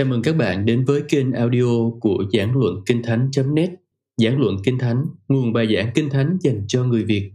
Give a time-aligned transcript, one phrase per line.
[0.00, 3.70] Chào mừng các bạn đến với kênh audio của Giảng Luận Kinh Thánh.net
[4.16, 7.32] Giảng Luận Kinh Thánh, nguồn bài giảng Kinh Thánh dành cho người Việt.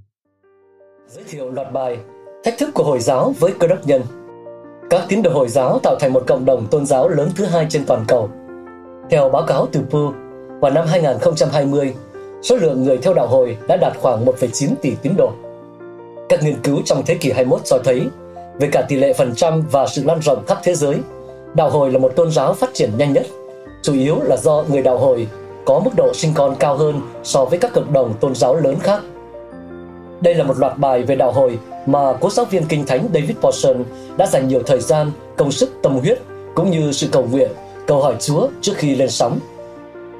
[1.08, 1.98] Giới thiệu loạt bài
[2.44, 4.02] Thách thức của Hồi giáo với cơ đốc nhân.
[4.90, 7.68] Các tín đồ Hồi giáo tạo thành một cộng đồng tôn giáo lớn thứ hai
[7.70, 8.30] trên toàn cầu.
[9.10, 10.12] Theo báo cáo từ Pew,
[10.60, 11.94] vào năm 2020,
[12.44, 15.34] số lượng người theo đạo hồi đã đạt khoảng 1,9 tỷ tín đồ.
[16.30, 18.08] Các nghiên cứu trong thế kỷ 21 cho thấy
[18.60, 21.00] về cả tỷ lệ phần trăm và sự lan rộng khắp thế giới–
[21.56, 23.26] đạo hồi là một tôn giáo phát triển nhanh nhất,
[23.82, 25.28] chủ yếu là do người đạo hồi
[25.66, 28.76] có mức độ sinh con cao hơn so với các cộng đồng tôn giáo lớn
[28.80, 29.02] khác.
[30.22, 33.38] Đây là một loạt bài về đạo hồi mà cố giáo viên kinh thánh David
[33.42, 33.84] Paulson
[34.18, 36.20] đã dành nhiều thời gian, công sức, tâm huyết
[36.56, 37.50] cũng như sự cầu nguyện,
[37.88, 39.40] cầu hỏi Chúa trước khi lên sóng.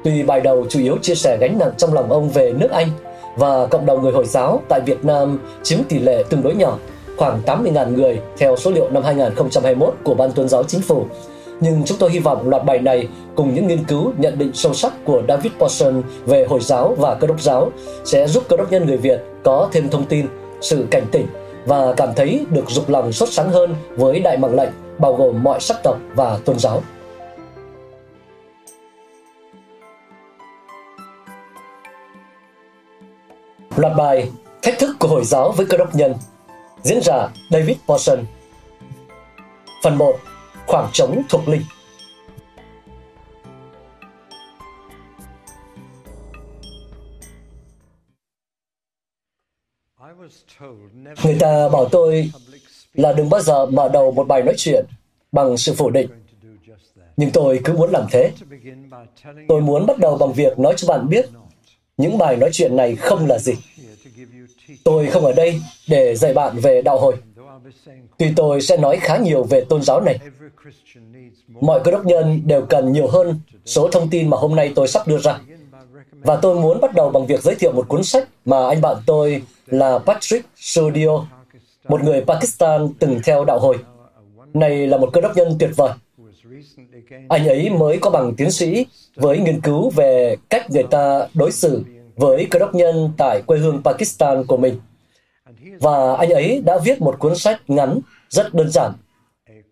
[0.04, 2.88] Tuy bài đầu chủ yếu chia sẻ gánh nặng trong lòng ông về nước Anh
[3.36, 6.78] và cộng đồng người Hồi giáo tại Việt Nam chiếm tỷ lệ tương đối nhỏ,
[7.16, 11.04] khoảng 80.000 người theo số liệu năm 2021 của Ban Tôn giáo Chính phủ.
[11.60, 14.74] Nhưng chúng tôi hy vọng loạt bài này cùng những nghiên cứu nhận định sâu
[14.74, 17.70] sắc của David Paulson về Hồi giáo và Cơ đốc giáo
[18.04, 20.26] sẽ giúp cơ đốc nhân người Việt có thêm thông tin,
[20.60, 21.26] sự cảnh tỉnh
[21.66, 25.42] và cảm thấy được dục lòng sốt sắng hơn với đại mạng lệnh bao gồm
[25.42, 26.82] mọi sắc tộc và tôn giáo.
[33.76, 34.30] Loạt bài
[34.62, 36.14] Thách thức của Hồi giáo với cơ đốc nhân
[36.82, 38.18] Diễn giả David Paulson
[39.82, 40.16] Phần 1
[40.66, 41.62] Khoảng trống thuộc linh
[51.24, 52.30] Người ta bảo tôi
[52.94, 54.84] là đừng bao giờ mở đầu một bài nói chuyện
[55.32, 56.08] bằng sự phủ định.
[57.16, 58.32] Nhưng tôi cứ muốn làm thế.
[59.48, 61.26] Tôi muốn bắt đầu bằng việc nói cho bạn biết
[61.96, 63.52] những bài nói chuyện này không là gì.
[64.84, 67.16] Tôi không ở đây để dạy bạn về đạo hồi.
[68.18, 70.18] Tuy tôi sẽ nói khá nhiều về tôn giáo này.
[71.48, 74.88] Mọi cơ đốc nhân đều cần nhiều hơn số thông tin mà hôm nay tôi
[74.88, 75.38] sắp đưa ra.
[76.12, 78.96] Và tôi muốn bắt đầu bằng việc giới thiệu một cuốn sách mà anh bạn
[79.06, 81.26] tôi là Patrick Sodio,
[81.88, 83.78] một người Pakistan từng theo đạo hồi.
[84.54, 85.92] Này là một cơ đốc nhân tuyệt vời.
[87.28, 91.52] Anh ấy mới có bằng tiến sĩ với nghiên cứu về cách người ta đối
[91.52, 91.84] xử
[92.16, 94.80] với cơ đốc nhân tại quê hương Pakistan của mình.
[95.80, 98.92] Và anh ấy đã viết một cuốn sách ngắn rất đơn giản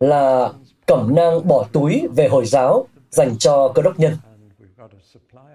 [0.01, 0.53] là
[0.87, 4.17] Cẩm nang bỏ túi về Hồi giáo dành cho cơ đốc nhân.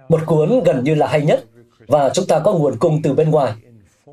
[0.10, 1.46] Một cuốn gần như là hay nhất
[1.88, 3.54] và chúng ta có nguồn cung từ bên ngoài.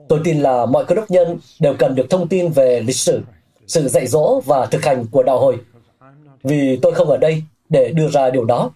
[0.09, 3.22] Tôi tin là mọi cơ đốc nhân đều cần được thông tin về lịch sử,
[3.66, 5.59] sự dạy dỗ và thực hành của đạo hồi.
[6.42, 8.70] Vì tôi không ở đây để đưa ra điều đó.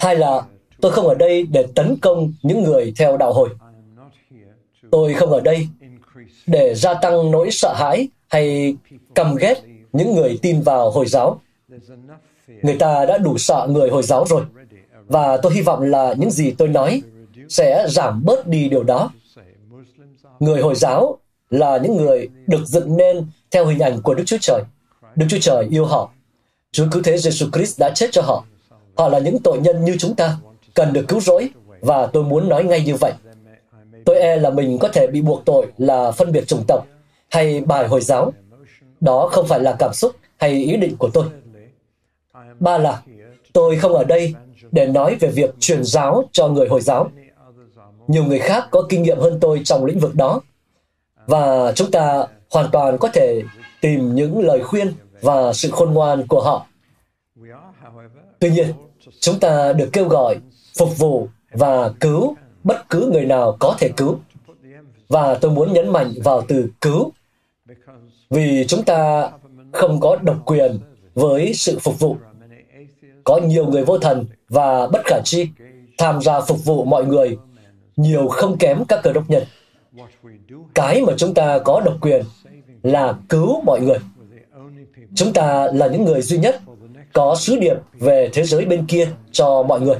[0.00, 0.42] Hai là
[0.82, 3.48] Tôi không ở đây để tấn công những người theo đạo hồi.
[4.92, 5.68] Tôi không ở đây
[6.46, 8.76] để gia tăng nỗi sợ hãi hay
[9.14, 11.40] căm ghét những người tin vào Hồi giáo.
[12.62, 14.42] Người ta đã đủ sợ người Hồi giáo rồi.
[15.06, 17.02] Và tôi hy vọng là những gì tôi nói
[17.48, 19.10] sẽ giảm bớt đi điều đó.
[20.40, 21.18] Người Hồi giáo
[21.50, 24.62] là những người được dựng nên theo hình ảnh của Đức Chúa Trời.
[25.16, 26.10] Đức Chúa Trời yêu họ.
[26.72, 28.44] Chúa cứu thế Jesus Christ đã chết cho họ.
[28.96, 30.36] Họ là những tội nhân như chúng ta,
[30.74, 31.48] cần được cứu rỗi,
[31.80, 33.12] và tôi muốn nói ngay như vậy.
[34.04, 36.86] Tôi e là mình có thể bị buộc tội là phân biệt chủng tộc
[37.30, 38.32] hay bài Hồi giáo.
[39.00, 41.24] Đó không phải là cảm xúc hay ý định của tôi.
[42.60, 43.02] Ba là,
[43.52, 44.34] tôi không ở đây
[44.72, 47.10] để nói về việc truyền giáo cho người Hồi giáo.
[48.06, 50.40] Nhiều người khác có kinh nghiệm hơn tôi trong lĩnh vực đó.
[51.26, 53.42] Và chúng ta hoàn toàn có thể
[53.80, 56.66] tìm những lời khuyên và sự khôn ngoan của họ.
[58.38, 58.66] Tuy nhiên,
[59.20, 60.36] chúng ta được kêu gọi
[60.78, 64.18] phục vụ và cứu bất cứ người nào có thể cứu.
[65.08, 67.12] Và tôi muốn nhấn mạnh vào từ cứu
[68.30, 69.30] vì chúng ta
[69.72, 70.78] không có độc quyền
[71.14, 72.16] với sự phục vụ.
[73.24, 75.48] Có nhiều người vô thần và bất khả chi
[75.98, 77.38] tham gia phục vụ mọi người,
[77.96, 79.42] nhiều không kém các cơ đốc nhân.
[80.74, 82.22] Cái mà chúng ta có độc quyền
[82.82, 83.98] là cứu mọi người.
[85.14, 86.60] Chúng ta là những người duy nhất
[87.12, 89.96] có sứ điệp về thế giới bên kia cho mọi người.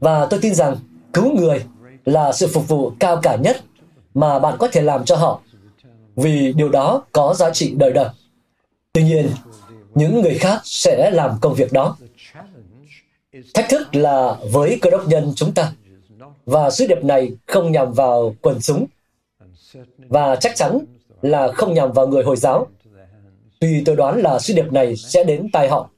[0.00, 0.76] Và tôi tin rằng
[1.16, 1.64] cứu người
[2.04, 3.56] là sự phục vụ cao cả nhất
[4.14, 5.40] mà bạn có thể làm cho họ,
[6.16, 8.08] vì điều đó có giá trị đời đời.
[8.92, 9.30] Tuy nhiên,
[9.94, 11.96] những người khác sẽ làm công việc đó.
[13.54, 15.72] Thách thức là với cơ đốc nhân chúng ta,
[16.46, 18.86] và sứ điệp này không nhằm vào quần chúng,
[19.98, 20.78] và chắc chắn
[21.22, 22.66] là không nhằm vào người Hồi giáo.
[23.60, 25.90] Tuy tôi đoán là sứ điệp này sẽ đến tai họ,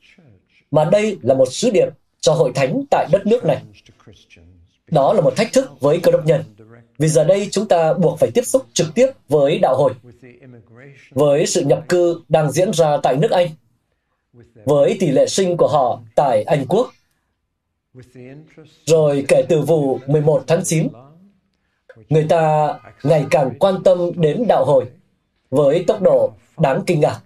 [0.71, 1.89] mà đây là một sứ điệp
[2.21, 3.63] cho hội thánh tại đất nước này.
[4.91, 6.45] Đó là một thách thức với cơ đốc nhân,
[6.99, 9.93] vì giờ đây chúng ta buộc phải tiếp xúc trực tiếp với đạo hồi.
[11.11, 13.49] Với sự nhập cư đang diễn ra tại nước Anh,
[14.65, 16.91] với tỷ lệ sinh của họ tại Anh Quốc.
[18.87, 20.89] Rồi kể từ vụ 11 tháng 9,
[22.09, 24.85] người ta ngày càng quan tâm đến đạo hồi
[25.51, 27.21] với tốc độ đáng kinh ngạc.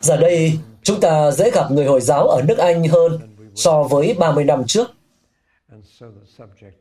[0.00, 0.52] Giờ đây,
[0.82, 3.18] chúng ta dễ gặp người Hồi giáo ở nước Anh hơn
[3.54, 4.90] so với 30 năm trước.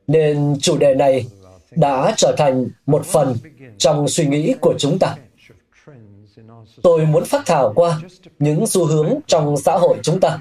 [0.08, 1.26] Nên chủ đề này
[1.72, 3.36] đã trở thành một phần
[3.78, 5.16] trong suy nghĩ của chúng ta.
[6.82, 8.00] Tôi muốn phát thảo qua
[8.40, 10.40] những xu hướng trong xã hội chúng ta.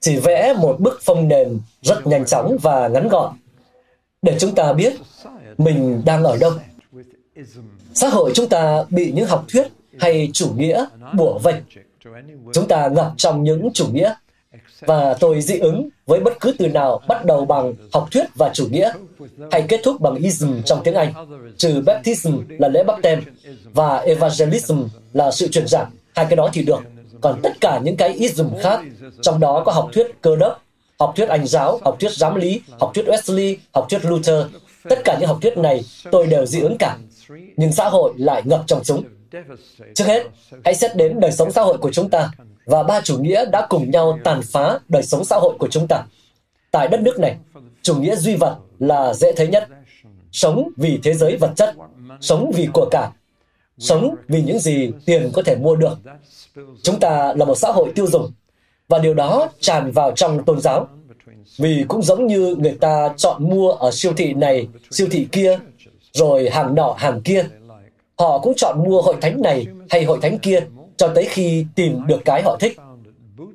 [0.00, 3.36] Chỉ vẽ một bức phong nền rất nhanh chóng và ngắn gọn
[4.22, 4.92] để chúng ta biết
[5.58, 6.52] mình đang ở đâu.
[7.94, 9.66] Xã hội chúng ta bị những học thuyết
[10.00, 11.54] hay chủ nghĩa bủa vây.
[12.52, 14.14] Chúng ta ngập trong những chủ nghĩa
[14.86, 18.50] và tôi dị ứng với bất cứ từ nào bắt đầu bằng học thuyết và
[18.54, 18.92] chủ nghĩa
[19.50, 21.12] hay kết thúc bằng ism trong tiếng Anh,
[21.56, 23.22] trừ baptism là lễ bắp tem
[23.72, 25.90] và evangelism là sự truyền giảng.
[26.14, 26.80] Hai cái đó thì được.
[27.20, 28.80] Còn tất cả những cái ism khác,
[29.22, 30.62] trong đó có học thuyết cơ đốc,
[30.98, 34.46] học thuyết Anh giáo, học thuyết giám lý, học thuyết Wesley, học thuyết Luther,
[34.88, 36.96] tất cả những học thuyết này tôi đều dị ứng cả.
[37.56, 39.04] Nhưng xã hội lại ngập trong chúng.
[39.94, 40.26] Trước hết,
[40.64, 42.30] hãy xét đến đời sống xã hội của chúng ta
[42.66, 45.86] và ba chủ nghĩa đã cùng nhau tàn phá đời sống xã hội của chúng
[45.88, 46.04] ta.
[46.70, 47.36] Tại đất nước này,
[47.82, 49.68] chủ nghĩa duy vật là dễ thấy nhất.
[50.32, 51.74] Sống vì thế giới vật chất,
[52.20, 53.08] sống vì của cải,
[53.78, 55.98] sống vì những gì tiền có thể mua được.
[56.82, 58.32] Chúng ta là một xã hội tiêu dùng,
[58.88, 60.88] và điều đó tràn vào trong tôn giáo.
[61.58, 65.58] Vì cũng giống như người ta chọn mua ở siêu thị này, siêu thị kia,
[66.12, 67.44] rồi hàng nọ hàng kia.
[68.18, 70.60] Họ cũng chọn mua hội thánh này hay hội thánh kia
[71.02, 72.76] cho tới khi tìm được cái họ thích.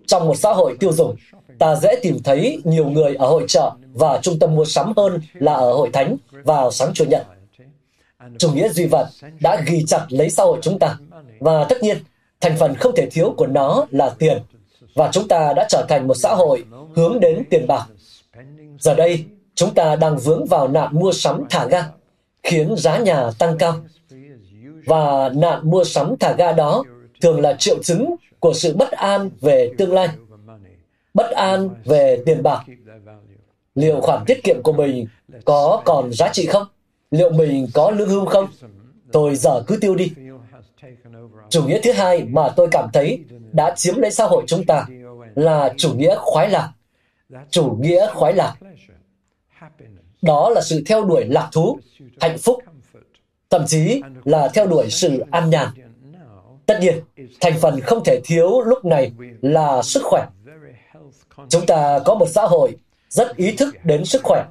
[0.08, 1.16] Trong một xã hội tiêu dùng,
[1.60, 5.22] ta dễ tìm thấy nhiều người ở hội chợ và trung tâm mua sắm hơn
[5.34, 7.28] là ở hội thánh vào sáng Chủ nhật.
[8.38, 9.08] Chủ nghĩa duy vật
[9.42, 10.98] đã ghi chặt lấy xã hội chúng ta.
[11.40, 11.98] Và tất nhiên,
[12.42, 14.38] thành phần không thể thiếu của nó là tiền.
[14.96, 16.66] Và chúng ta đã trở thành một xã hội
[16.96, 17.86] hướng đến tiền bạc.
[18.80, 21.86] Giờ đây, chúng ta đang vướng vào nạn mua sắm thả ga,
[22.44, 23.74] khiến giá nhà tăng cao.
[24.86, 26.84] Và nạn mua sắm thả ga đó
[27.22, 30.10] thường là triệu chứng của sự bất an về tương lai,
[31.14, 32.64] bất an về tiền bạc.
[33.76, 35.08] Liệu khoản tiết kiệm của mình
[35.46, 36.64] có còn giá trị không?
[37.12, 38.48] Liệu mình có lương hưu không?
[39.12, 40.12] Tôi giờ cứ tiêu đi.
[41.50, 43.20] Chủ nghĩa thứ hai mà tôi cảm thấy
[43.52, 44.86] đã chiếm lấy xã hội chúng ta
[45.36, 46.72] là chủ nghĩa khoái lạc.
[47.50, 48.56] Chủ nghĩa khoái lạc.
[50.22, 51.80] Đó là sự theo đuổi lạc thú,
[52.22, 52.64] hạnh phúc,
[53.50, 55.68] thậm chí là theo đuổi sự an nhàn.
[56.68, 57.02] Tất nhiên,
[57.42, 59.12] thành phần không thể thiếu lúc này
[59.42, 60.26] là sức khỏe.
[61.50, 62.76] Chúng ta có một xã hội
[63.10, 64.46] rất ý thức đến sức khỏe.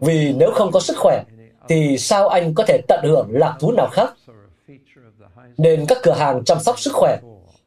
[0.00, 1.24] Vì nếu không có sức khỏe,
[1.68, 4.14] thì sao anh có thể tận hưởng lạc thú nào khác?
[5.58, 7.18] Nên các cửa hàng chăm sóc sức khỏe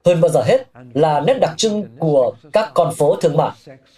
[0.06, 3.51] hơn bao giờ hết là nét đặc trưng của các con phố thương mại.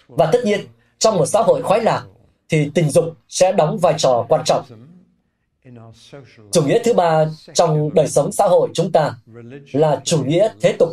[0.08, 0.60] Và tất nhiên,
[0.98, 2.04] trong một xã hội khoái lạc,
[2.48, 4.64] thì tình dục sẽ đóng vai trò quan trọng.
[6.52, 9.14] Chủ nghĩa thứ ba trong đời sống xã hội chúng ta
[9.72, 10.88] là chủ nghĩa thế tục.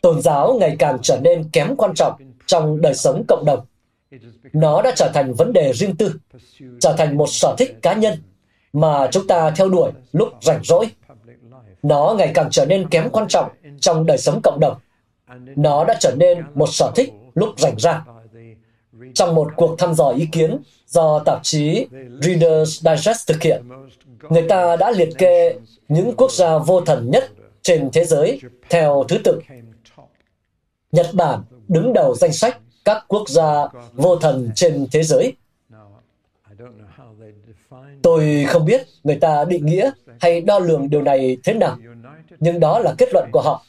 [0.00, 2.12] Tôn giáo ngày càng trở nên kém quan trọng
[2.46, 3.66] trong đời sống cộng đồng.
[4.52, 6.14] Nó đã trở thành vấn đề riêng tư,
[6.80, 8.22] trở thành một sở thích cá nhân
[8.72, 10.86] mà chúng ta theo đuổi lúc rảnh rỗi.
[11.82, 13.50] Nó ngày càng trở nên kém quan trọng
[13.80, 14.76] trong đời sống cộng đồng.
[15.56, 18.02] Nó đã trở nên một sở thích lúc rảnh rang.
[19.14, 21.86] Trong một cuộc thăm dò ý kiến do tạp chí
[22.20, 23.62] Reader's Digest thực hiện,
[24.30, 25.54] người ta đã liệt kê
[25.88, 27.24] những quốc gia vô thần nhất
[27.62, 29.40] trên thế giới theo thứ tự.
[30.92, 35.32] Nhật Bản đứng đầu danh sách các quốc gia vô thần trên thế giới.
[38.02, 41.76] Tôi không biết người ta định nghĩa hay đo lường điều này thế nào,
[42.40, 43.64] nhưng đó là kết luận của họ.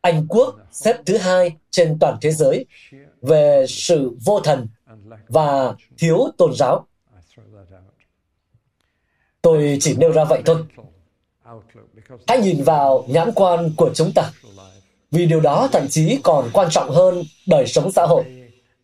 [0.00, 2.66] Anh Quốc xếp thứ hai trên toàn thế giới
[3.22, 4.68] về sự vô thần
[5.28, 6.86] và thiếu tôn giáo.
[9.42, 10.56] Tôi chỉ nêu ra vậy thôi.
[12.28, 14.30] Hãy nhìn vào nhãn quan của chúng ta,
[15.10, 18.24] vì điều đó thậm chí còn quan trọng hơn đời sống xã hội,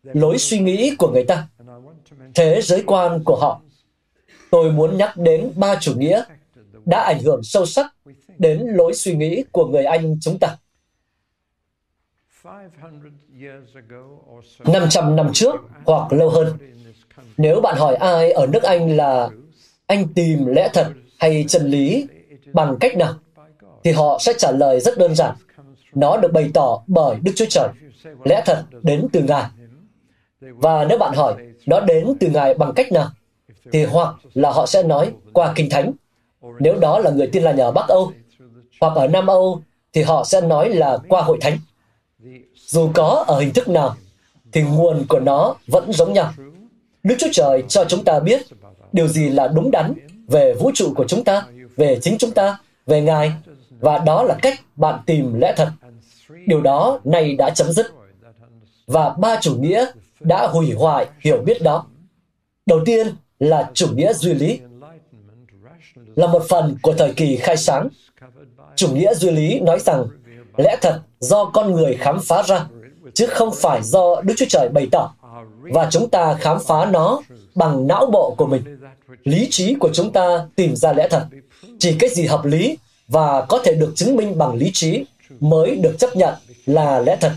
[0.03, 1.47] lối suy nghĩ của người ta,
[2.35, 3.61] thế giới quan của họ.
[4.51, 6.23] Tôi muốn nhắc đến ba chủ nghĩa
[6.85, 7.93] đã ảnh hưởng sâu sắc
[8.37, 10.57] đến lối suy nghĩ của người Anh chúng ta.
[14.65, 16.57] 500 năm trước hoặc lâu hơn.
[17.37, 19.29] Nếu bạn hỏi ai ở nước Anh là
[19.87, 20.87] anh tìm lẽ thật
[21.19, 22.07] hay chân lý
[22.53, 23.13] bằng cách nào,
[23.83, 25.35] thì họ sẽ trả lời rất đơn giản.
[25.93, 27.69] Nó được bày tỏ bởi Đức Chúa Trời.
[28.23, 29.45] Lẽ thật đến từ Ngài.
[30.41, 31.35] Và nếu bạn hỏi
[31.65, 33.09] nó đến từ Ngài bằng cách nào,
[33.71, 35.91] thì hoặc là họ sẽ nói qua Kinh Thánh.
[36.59, 38.11] Nếu đó là người tin là ở Bắc Âu,
[38.81, 39.61] hoặc ở Nam Âu,
[39.93, 41.57] thì họ sẽ nói là qua hội thánh.
[42.67, 43.95] Dù có ở hình thức nào,
[44.51, 46.33] thì nguồn của nó vẫn giống nhau.
[47.03, 48.41] Đức Chúa Trời cho chúng ta biết
[48.93, 49.93] điều gì là đúng đắn
[50.27, 51.45] về vũ trụ của chúng ta,
[51.77, 53.31] về chính chúng ta, về Ngài,
[53.79, 55.69] và đó là cách bạn tìm lẽ thật.
[56.45, 57.87] Điều đó nay đã chấm dứt.
[58.87, 59.85] Và ba chủ nghĩa
[60.19, 61.85] đã hủy hoại hiểu biết đó.
[62.65, 63.07] Đầu tiên
[63.39, 64.59] là chủ nghĩa duy lý,
[66.15, 67.87] là một phần của thời kỳ khai sáng.
[68.75, 70.05] Chủ nghĩa duy lý nói rằng
[70.57, 72.65] lẽ thật do con người khám phá ra,
[73.13, 75.13] chứ không phải do Đức Chúa Trời bày tỏ,
[75.61, 77.21] và chúng ta khám phá nó
[77.55, 78.79] bằng não bộ của mình.
[79.23, 81.25] Lý trí của chúng ta tìm ra lẽ thật.
[81.79, 85.05] Chỉ cái gì hợp lý và có thể được chứng minh bằng lý trí
[85.39, 86.33] mới được chấp nhận
[86.65, 87.31] là lẽ thật.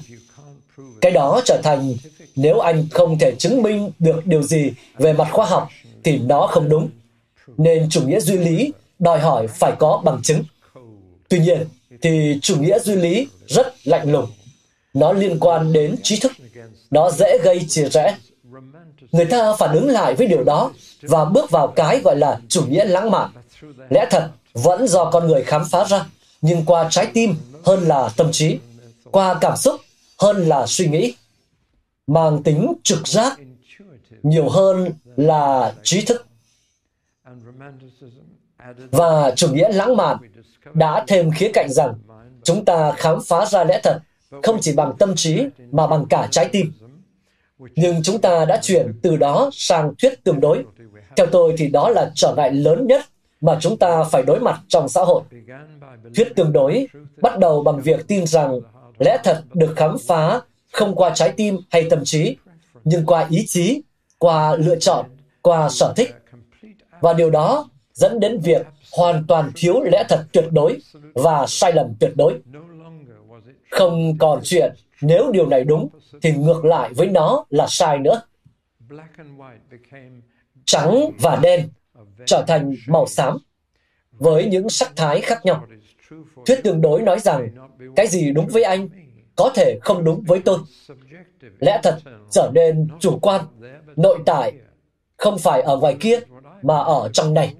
[1.00, 1.94] Cái đó trở thành
[2.36, 5.68] nếu anh không thể chứng minh được điều gì về mặt khoa học
[6.04, 6.88] thì nó không đúng.
[7.56, 10.44] Nên chủ nghĩa duy lý đòi hỏi phải có bằng chứng.
[11.30, 11.68] Tuy nhiên,
[12.02, 14.26] thì chủ nghĩa duy lý rất lạnh lùng.
[14.94, 16.32] Nó liên quan đến trí thức.
[16.90, 18.16] Nó dễ gây chia rẽ.
[19.12, 20.72] Người ta phản ứng lại với điều đó
[21.02, 23.30] và bước vào cái gọi là chủ nghĩa lãng mạn.
[23.90, 26.06] Lẽ thật vẫn do con người khám phá ra,
[26.42, 27.34] nhưng qua trái tim
[27.64, 28.58] hơn là tâm trí,
[29.04, 29.80] qua cảm xúc
[30.18, 31.14] hơn là suy nghĩ,
[32.06, 33.38] mang tính trực giác
[34.22, 36.26] nhiều hơn là trí thức.
[38.90, 40.16] Và chủ nghĩa lãng mạn
[40.74, 41.94] đã thêm khía cạnh rằng
[42.42, 43.98] chúng ta khám phá ra lẽ thật
[44.42, 46.72] không chỉ bằng tâm trí mà bằng cả trái tim.
[47.58, 50.64] Nhưng chúng ta đã chuyển từ đó sang thuyết tương đối.
[51.16, 53.04] Theo tôi thì đó là trở ngại lớn nhất
[53.40, 55.22] mà chúng ta phải đối mặt trong xã hội.
[56.16, 56.88] Thuyết tương đối
[57.22, 58.60] bắt đầu bằng việc tin rằng
[58.98, 60.40] lẽ thật được khám phá
[60.72, 62.36] không qua trái tim hay tâm trí,
[62.84, 63.82] nhưng qua ý chí,
[64.18, 65.06] qua lựa chọn,
[65.42, 66.14] qua sở thích.
[67.00, 70.78] Và điều đó dẫn đến việc hoàn toàn thiếu lẽ thật tuyệt đối
[71.14, 72.40] và sai lầm tuyệt đối.
[73.70, 75.88] Không còn chuyện nếu điều này đúng
[76.22, 78.22] thì ngược lại với nó là sai nữa.
[80.64, 81.68] Trắng và đen
[82.26, 83.38] trở thành màu xám
[84.12, 85.66] với những sắc thái khác nhau.
[86.46, 87.48] Thuyết tương đối nói rằng
[87.96, 88.88] cái gì đúng với anh
[89.36, 90.58] có thể không đúng với tôi.
[91.60, 91.98] Lẽ thật
[92.30, 93.44] trở nên chủ quan,
[93.96, 94.52] nội tại,
[95.16, 96.20] không phải ở ngoài kia
[96.62, 97.54] mà ở trong này.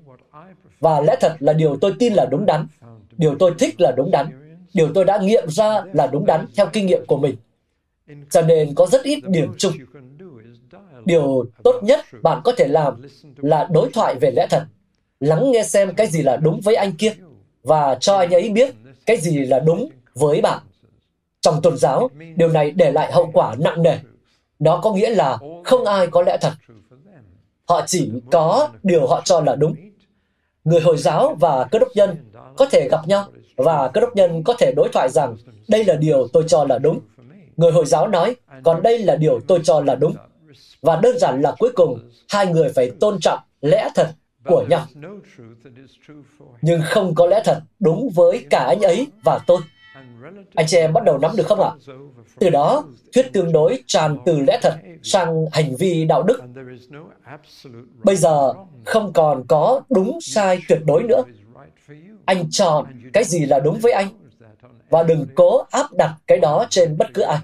[0.81, 2.67] Và lẽ thật là điều tôi tin là đúng đắn,
[3.17, 6.67] điều tôi thích là đúng đắn, điều tôi đã nghiệm ra là đúng đắn theo
[6.73, 7.37] kinh nghiệm của mình.
[8.31, 9.73] Cho nên có rất ít điểm chung.
[11.05, 13.03] Điều tốt nhất bạn có thể làm
[13.37, 14.65] là đối thoại về lẽ thật,
[15.21, 17.13] lắng nghe xem cái gì là đúng với anh kia
[17.63, 18.75] và cho anh ấy biết
[19.07, 20.59] cái gì là đúng với bạn.
[21.41, 23.99] Trong tôn giáo, điều này để lại hậu quả nặng nề.
[24.59, 26.53] Nó có nghĩa là không ai có lẽ thật.
[27.69, 29.75] Họ chỉ có điều họ cho là đúng.
[30.65, 32.17] Người Hồi giáo và cơ đốc nhân
[32.57, 33.27] có thể gặp nhau
[33.57, 35.37] và cơ đốc nhân có thể đối thoại rằng
[35.69, 37.01] đây là điều tôi cho là đúng.
[37.57, 40.15] Người Hồi giáo nói, còn đây là điều tôi cho là đúng.
[40.83, 44.09] Và đơn giản là cuối cùng, hai người phải tôn trọng lẽ thật
[44.45, 44.87] của nhau.
[46.63, 49.59] Nhưng không có lẽ thật đúng với cả anh ấy và tôi.
[50.55, 51.71] Anh chị em bắt đầu nắm được không ạ?
[52.39, 56.41] Từ đó, thuyết tương đối tràn từ lẽ thật sang hành vi đạo đức.
[58.05, 58.53] Bây giờ
[58.85, 61.23] không còn có đúng sai tuyệt đối nữa.
[62.25, 64.09] Anh chọn cái gì là đúng với anh
[64.91, 67.39] và đừng cố áp đặt cái đó trên bất cứ ai.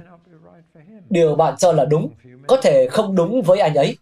[1.10, 2.10] Điều bạn cho là đúng
[2.46, 3.96] có thể không đúng với anh ấy.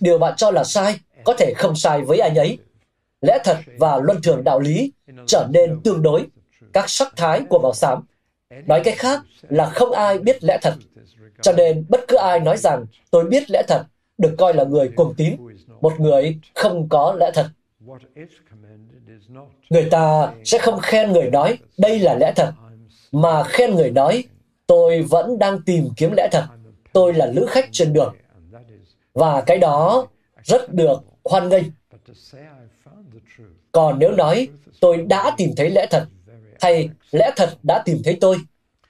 [0.00, 2.58] Điều bạn cho là sai có thể không sai với anh ấy.
[3.20, 4.92] Lẽ thật và luân thường đạo lý
[5.26, 6.26] trở nên tương đối
[6.72, 8.04] các sắc thái của màu xám
[8.66, 10.74] Nói cách khác là không ai biết lẽ thật.
[11.42, 13.84] Cho nên bất cứ ai nói rằng tôi biết lẽ thật
[14.18, 15.36] được coi là người cuồng tín,
[15.80, 17.46] một người không có lẽ thật.
[19.70, 22.52] Người ta sẽ không khen người nói đây là lẽ thật,
[23.12, 24.24] mà khen người nói
[24.66, 26.44] tôi vẫn đang tìm kiếm lẽ thật,
[26.92, 28.16] tôi là lữ khách trên đường.
[29.14, 30.06] Và cái đó
[30.44, 31.64] rất được hoan nghênh.
[33.72, 34.48] Còn nếu nói
[34.80, 36.06] tôi đã tìm thấy lẽ thật,
[36.60, 38.36] hay lẽ thật đã tìm thấy tôi,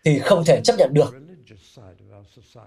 [0.04, 1.14] thì không thể chấp nhận được.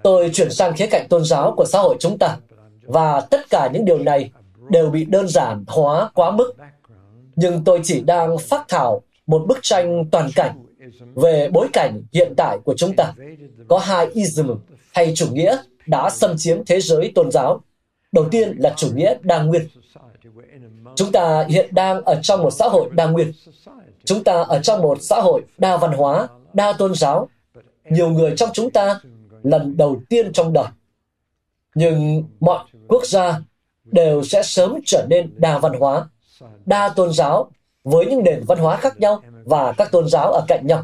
[0.04, 2.38] Tôi chuyển sang khía cạnh tôn giáo của xã hội chúng ta,
[2.82, 4.32] và tất cả những điều này
[4.70, 6.54] đều bị đơn giản hóa quá mức.
[7.36, 10.66] Nhưng tôi chỉ đang phát thảo một bức tranh toàn cảnh
[11.16, 13.14] về bối cảnh hiện tại của chúng ta.
[13.68, 14.52] Có hai ism
[14.94, 15.58] hay chủ nghĩa
[15.88, 17.62] đã xâm chiếm thế giới tôn giáo.
[18.12, 19.68] Đầu tiên là chủ nghĩa đa nguyên.
[20.96, 23.32] Chúng ta hiện đang ở trong một xã hội đa nguyên.
[24.06, 27.30] Chúng ta ở trong một xã hội đa văn hóa, đa tôn giáo.
[27.90, 29.00] Nhiều người trong chúng ta
[29.44, 30.68] lần đầu tiên trong đời.
[31.76, 33.40] Nhưng mọi quốc gia
[33.84, 36.08] đều sẽ sớm trở nên đa văn hóa,
[36.66, 37.52] đa tôn giáo
[37.84, 40.84] với những nền văn hóa khác nhau và các tôn giáo ở cạnh nhau.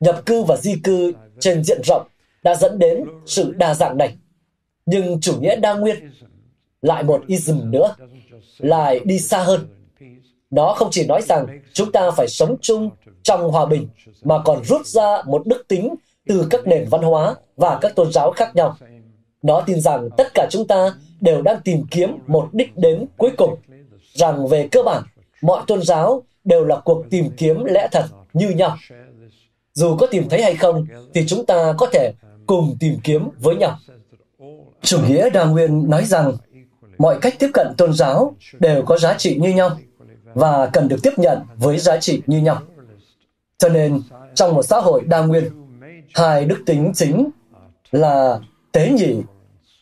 [0.00, 2.06] nhập cư và di cư trên diện rộng
[2.42, 4.16] đã dẫn đến sự đa dạng này.
[4.86, 6.10] Nhưng chủ nghĩa đa nguyên,
[6.82, 7.94] lại một ism nữa,
[8.58, 9.66] lại đi xa hơn.
[10.50, 12.90] Nó không chỉ nói rằng chúng ta phải sống chung
[13.22, 13.88] trong hòa bình,
[14.22, 15.94] mà còn rút ra một đức tính
[16.28, 18.76] từ các nền văn hóa và các tôn giáo khác nhau.
[19.42, 23.30] Nó tin rằng tất cả chúng ta đều đang tìm kiếm một đích đến cuối
[23.36, 23.56] cùng,
[24.14, 25.02] rằng về cơ bản,
[25.42, 28.76] mọi tôn giáo đều là cuộc tìm kiếm lẽ thật như nhau.
[29.72, 32.12] Dù có tìm thấy hay không, thì chúng ta có thể
[32.46, 33.78] cùng tìm kiếm với nhau.
[34.82, 36.32] Chủ nghĩa đa nguyên nói rằng
[37.00, 39.70] mọi cách tiếp cận tôn giáo đều có giá trị như nhau
[40.34, 42.62] và cần được tiếp nhận với giá trị như nhau.
[43.58, 44.00] Cho nên,
[44.34, 45.44] trong một xã hội đa nguyên,
[46.14, 47.30] hai đức tính chính
[47.90, 48.38] là
[48.72, 49.16] tế nhị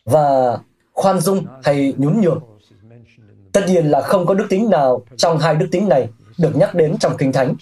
[0.04, 0.58] và
[0.92, 2.40] khoan dung hay nhún nhường.
[3.52, 6.08] Tất nhiên là không có đức tính nào trong hai đức tính này
[6.38, 7.54] được nhắc đến trong Kinh Thánh.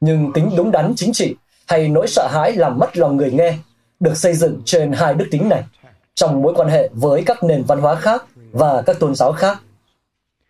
[0.00, 3.58] Nhưng tính đúng đắn chính trị hay nỗi sợ hãi làm mất lòng người nghe
[4.00, 5.62] được xây dựng trên hai đức tính này
[6.14, 9.58] trong mối quan hệ với các nền văn hóa khác và các tôn giáo khác.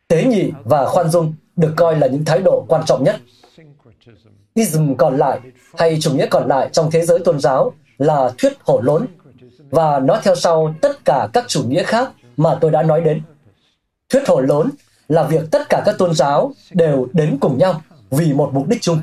[0.09, 3.17] Tế nhị và khoan dung được coi là những thái độ quan trọng nhất.
[4.55, 5.41] Ism còn lại
[5.77, 9.07] hay chủ nghĩa còn lại trong thế giới tôn giáo là thuyết hổ lốn
[9.71, 13.23] và nó theo sau tất cả các chủ nghĩa khác mà tôi đã nói đến.
[14.09, 14.71] Thuyết hổ lốn
[15.09, 18.83] là việc tất cả các tôn giáo đều đến cùng nhau vì một mục đích
[18.83, 19.01] chung.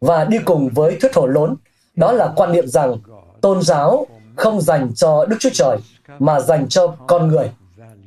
[0.00, 1.56] Và đi cùng với thuyết hổ lốn,
[1.96, 2.96] đó là quan niệm rằng
[3.40, 4.06] tôn giáo
[4.36, 5.78] không dành cho Đức Chúa Trời,
[6.18, 7.50] mà dành cho con người,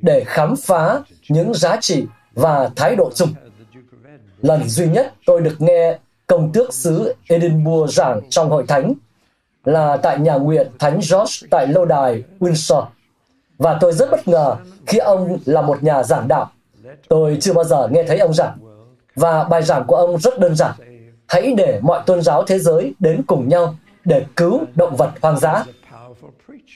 [0.02, 1.00] để khám phá
[1.30, 3.30] những giá trị và thái độ chung.
[4.42, 8.94] Lần duy nhất tôi được nghe công tước xứ Edinburgh giảng trong hội thánh
[9.66, 12.86] là tại nhà nguyện Thánh George tại lâu đài Windsor.
[13.58, 16.52] Và tôi rất bất ngờ khi ông là một nhà giảng đạo.
[17.08, 18.58] Tôi chưa bao giờ nghe thấy ông giảng.
[19.16, 20.72] Và bài giảng của ông rất đơn giản.
[21.28, 25.40] Hãy để mọi tôn giáo thế giới đến cùng nhau để cứu động vật hoang
[25.40, 25.64] dã.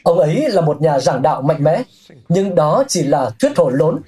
[0.03, 1.83] Ông ấy là một nhà giảng đạo mạnh mẽ,
[2.29, 4.01] nhưng đó chỉ là thuyết hồn lốn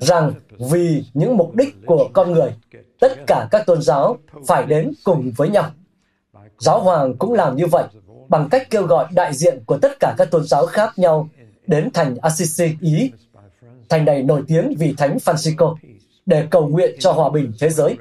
[0.00, 0.32] rằng
[0.70, 2.50] vì những mục đích của con người,
[3.00, 5.70] tất cả các tôn giáo phải đến cùng với nhau.
[6.58, 7.84] Giáo hoàng cũng làm như vậy
[8.28, 11.28] bằng cách kêu gọi đại diện của tất cả các tôn giáo khác nhau
[11.66, 13.12] đến thành Assisi, Ý.
[13.88, 15.74] Thành này nổi tiếng vì Thánh Francisco
[16.26, 17.96] để cầu nguyện cho hòa bình thế giới.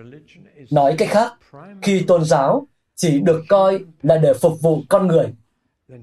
[0.71, 1.33] Nói cách khác,
[1.81, 5.25] khi tôn giáo chỉ được coi là để phục vụ con người,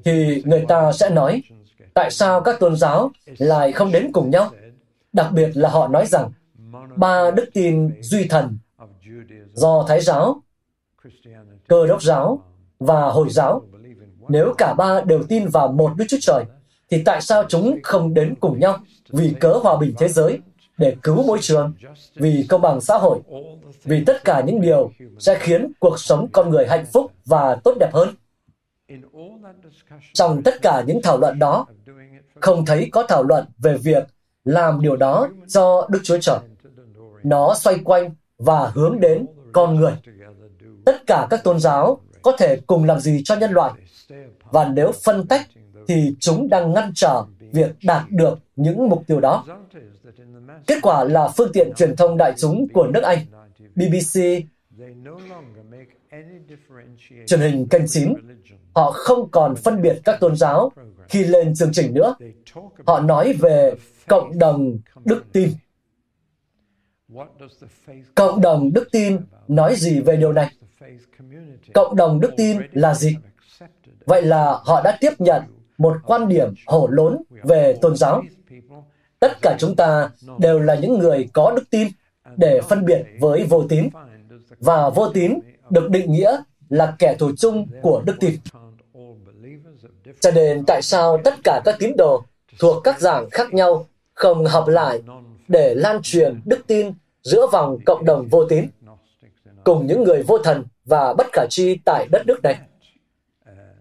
[0.05, 1.42] thì người ta sẽ nói,
[1.94, 4.51] tại sao các tôn giáo lại không đến cùng nhau?
[5.12, 6.31] Đặc biệt là họ nói rằng,
[6.97, 8.59] ba đức tin duy thần
[9.53, 10.42] do Thái giáo,
[11.68, 12.42] Cơ đốc giáo
[12.79, 13.62] và Hồi giáo,
[14.29, 16.44] nếu cả ba đều tin vào một Đức Chúa Trời,
[16.90, 20.38] thì tại sao chúng không đến cùng nhau vì cớ hòa bình thế giới,
[20.79, 21.73] để cứu môi trường,
[22.14, 23.20] vì công bằng xã hội,
[23.85, 27.77] vì tất cả những điều sẽ khiến cuộc sống con người hạnh phúc và tốt
[27.81, 28.09] đẹp hơn.
[30.12, 31.66] Trong tất cả những thảo luận đó,
[32.40, 34.07] không thấy có thảo luận về việc
[34.44, 36.38] làm điều đó do Đức Chúa Trời.
[37.23, 39.92] Nó xoay quanh và hướng đến con người.
[40.85, 43.73] Tất cả các tôn giáo có thể cùng làm gì cho nhân loại.
[44.51, 45.49] Và nếu phân tách
[45.88, 49.44] thì chúng đang ngăn trở việc đạt được những mục tiêu đó.
[50.66, 53.18] Kết quả là phương tiện truyền thông đại chúng của nước Anh,
[53.75, 54.20] BBC,
[57.27, 58.15] truyền hình kênh 9,
[58.75, 60.73] họ không còn phân biệt các tôn giáo
[61.09, 62.15] khi lên chương trình nữa.
[62.87, 63.75] Họ nói về
[64.09, 65.49] cộng đồng đức tin.
[68.15, 70.51] Cộng đồng đức tin nói gì về điều này?
[71.75, 73.17] Cộng đồng đức tin là gì?
[74.07, 75.43] Vậy là họ đã tiếp nhận
[75.79, 78.23] một quan điểm hổ lốn về tôn giáo.
[79.21, 81.89] Tất cả chúng ta đều là những người có đức tin
[82.37, 83.89] để phân biệt với vô tín.
[84.61, 85.38] Và vô tín
[85.71, 86.37] được định nghĩa
[86.69, 88.35] là kẻ thù chung của đức tin.
[90.21, 92.25] Cho nên tại sao tất cả các tín đồ
[92.59, 95.03] thuộc các giảng khác nhau không hợp lại
[95.49, 98.67] để lan truyền đức tin giữa vòng cộng đồng vô tín
[99.64, 102.59] cùng những người vô thần và bất khả chi tại đất nước này.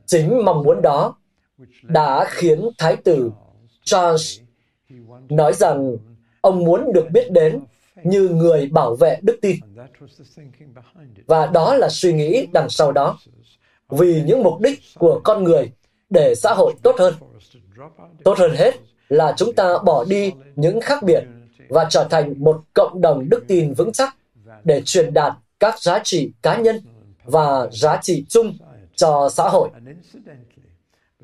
[0.05, 1.15] Chính mong muốn đó
[1.83, 3.31] đã khiến Thái tử
[3.83, 4.39] Charles
[5.29, 5.97] nói rằng
[6.41, 7.59] ông muốn được biết đến
[8.03, 9.55] như người bảo vệ đức tin.
[11.25, 13.17] Và đó là suy nghĩ đằng sau đó.
[13.89, 15.71] Vì những mục đích của con người
[16.09, 17.13] để xã hội tốt hơn.
[18.23, 18.71] Tốt hơn hết
[19.09, 21.23] là chúng ta bỏ đi những khác biệt
[21.69, 24.15] và trở thành một cộng đồng đức tin vững chắc
[24.63, 26.81] để truyền đạt các giá trị cá nhân
[27.23, 28.57] và giá trị chung
[28.95, 29.69] cho xã hội.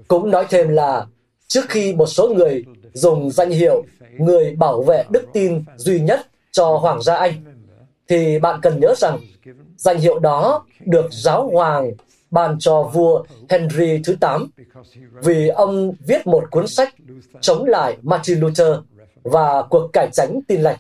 [0.08, 1.06] Cũng nói thêm là
[1.48, 3.84] trước khi một số người dùng danh hiệu
[4.18, 7.34] người bảo vệ đức tin duy nhất cho Hoàng gia Anh,
[8.08, 9.20] thì bạn cần nhớ rằng
[9.78, 11.92] danh hiệu đó được giáo hoàng
[12.32, 14.50] ban cho vua Henry thứ 8
[15.24, 16.96] vì ông viết một cuốn sách
[17.42, 18.78] chống lại Martin Luther
[19.24, 20.78] và cuộc cải tránh tin lành.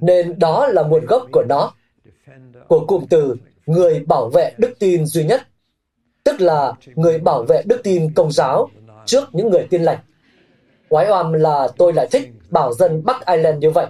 [0.00, 1.72] Nên đó là nguồn gốc của nó,
[2.68, 5.42] của cụm từ người bảo vệ đức tin duy nhất,
[6.24, 8.68] tức là người bảo vệ đức tin công giáo
[9.06, 9.98] trước những người tin lành.
[10.88, 13.86] Quái oăm là tôi lại thích bảo dân Bắc Ireland như vậy.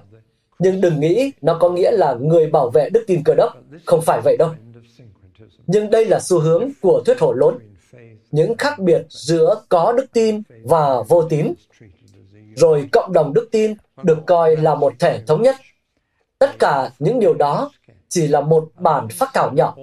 [0.62, 3.52] Nhưng đừng nghĩ nó có nghĩa là người bảo vệ đức tin cơ đốc.
[3.86, 4.50] Không phải vậy đâu.
[5.66, 7.58] Nhưng đây là xu hướng của thuyết hổ lốn.
[8.30, 11.54] Những khác biệt giữa có đức tin và vô tín.
[12.56, 15.56] Rồi cộng đồng đức tin được coi là một thể thống nhất.
[16.38, 17.70] Tất cả những điều đó
[18.08, 19.76] chỉ là một bản phát thảo nhỏ.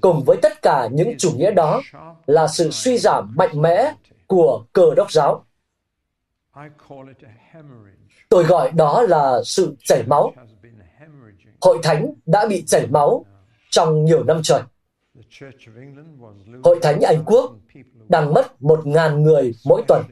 [0.00, 1.82] Cùng với tất cả những chủ nghĩa đó
[2.26, 3.92] là sự suy giảm mạnh mẽ
[4.26, 5.44] của cờ đốc giáo.
[8.30, 10.32] Tôi gọi đó là sự chảy máu.
[11.60, 13.24] Hội thánh đã bị chảy máu
[13.70, 14.62] trong nhiều năm trời.
[16.64, 17.52] Hội thánh Anh Quốc
[18.08, 20.02] đang mất một ngàn người mỗi tuần,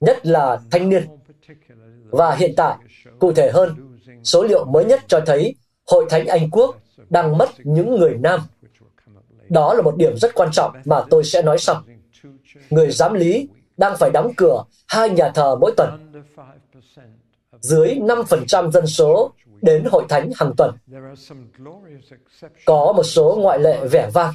[0.00, 1.06] nhất là thanh niên.
[2.10, 2.76] Và hiện tại,
[3.18, 5.54] cụ thể hơn, số liệu mới nhất cho thấy
[5.86, 6.76] Hội thánh Anh Quốc
[7.10, 8.40] đang mất những người nam.
[9.48, 11.82] Đó là một điểm rất quan trọng mà tôi sẽ nói sau.
[12.70, 16.12] Người giám lý đang phải đóng cửa hai nhà thờ mỗi tuần.
[17.60, 20.74] Dưới 5% dân số đến hội thánh hàng tuần.
[22.64, 24.34] Có một số ngoại lệ vẻ vang.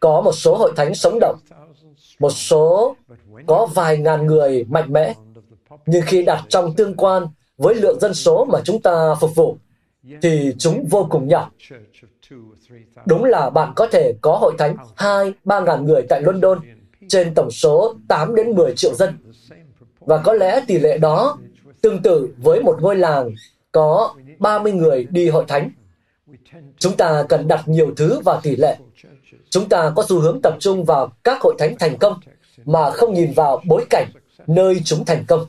[0.00, 1.38] Có một số hội thánh sống động.
[2.18, 2.96] Một số
[3.46, 5.14] có vài ngàn người mạnh mẽ.
[5.86, 7.26] Nhưng khi đặt trong tương quan
[7.58, 9.56] với lượng dân số mà chúng ta phục vụ,
[10.22, 11.50] thì chúng vô cùng nhỏ.
[13.06, 16.58] Đúng là bạn có thể có hội thánh 2, 3 ngàn người tại London
[17.08, 19.16] trên tổng số 8 đến 10 triệu dân.
[20.00, 21.38] Và có lẽ tỷ lệ đó
[21.84, 23.30] tương tự với một ngôi làng
[23.72, 25.70] có 30 người đi hội thánh.
[26.78, 28.76] Chúng ta cần đặt nhiều thứ vào tỷ lệ.
[29.50, 32.20] Chúng ta có xu hướng tập trung vào các hội thánh thành công
[32.64, 34.08] mà không nhìn vào bối cảnh
[34.46, 35.46] nơi chúng thành công.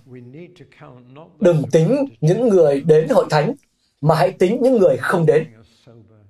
[1.39, 3.53] Đừng tính những người đến hội thánh,
[4.01, 5.47] mà hãy tính những người không đến.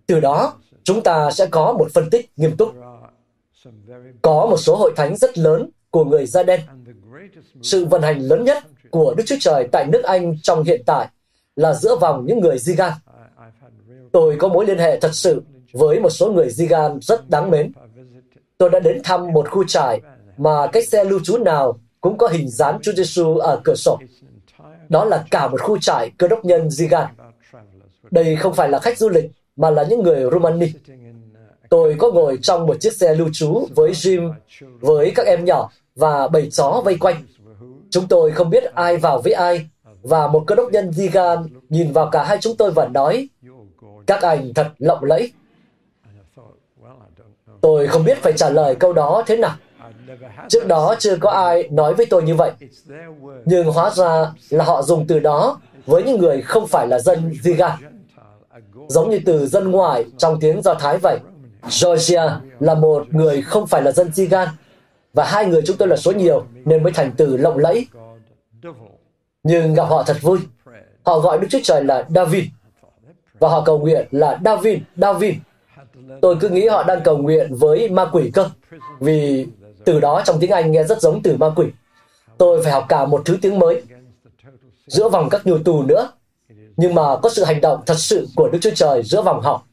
[0.08, 2.74] Từ đó, chúng ta sẽ có một phân tích nghiêm túc.
[4.22, 6.60] Có một số hội thánh rất lớn của người da đen.
[7.62, 11.08] Sự vận hành lớn nhất của Đức Chúa Trời tại nước Anh trong hiện tại
[11.56, 12.92] là giữa vòng những người Zigan.
[14.12, 15.44] Tôi có mối liên hệ thật sự
[15.74, 17.72] với một số người Zigan rất đáng mến.
[18.58, 20.02] Tôi đã đến thăm một khu trại
[20.38, 24.00] mà cái xe lưu trú nào cũng có hình dáng Chúa Giêsu ở cửa sổ.
[24.90, 27.08] Đó là cả một khu trại cơ đốc nhân Zigan.
[28.12, 30.72] Đây không phải là khách du lịch, mà là những người Romani.
[31.70, 34.34] Tôi có ngồi trong một chiếc xe lưu trú với Jim,
[34.80, 37.16] với các em nhỏ và bầy chó vây quanh.
[37.96, 39.70] Chúng tôi không biết ai vào với ai,
[40.02, 43.30] và một cơ đốc nhân Zigan nhìn vào cả hai chúng tôi và nói,
[44.06, 45.32] các anh thật lộng lẫy.
[47.62, 49.56] Tôi không biết phải trả lời câu đó thế nào.
[50.50, 52.52] Trước đó chưa có ai nói với tôi như vậy.
[53.46, 57.34] Nhưng hóa ra là họ dùng từ đó với những người không phải là dân
[57.44, 57.76] Zigan.
[58.88, 61.20] Giống như từ dân ngoài trong tiếng Do Thái vậy.
[61.84, 64.48] Georgia là một người không phải là dân Zigan.
[65.16, 67.88] Và hai người chúng tôi là số nhiều nên mới thành từ lộng lẫy.
[69.44, 70.40] Nhưng gặp họ thật vui.
[71.06, 72.44] Họ gọi Đức Chúa Trời là David.
[73.40, 75.36] Và họ cầu nguyện là David, David.
[76.22, 78.50] Tôi cứ nghĩ họ đang cầu nguyện với ma quỷ cơ.
[79.00, 79.48] Vì
[79.86, 81.66] từ đó trong tiếng Anh nghe rất giống từ ma quỷ.
[82.38, 83.82] Tôi phải học cả một thứ tiếng mới.
[84.88, 86.10] Giữa vòng các nhiều tù nữa.
[86.78, 89.64] Nhưng mà có sự hành động thật sự của Đức Chúa Trời giữa vòng họ.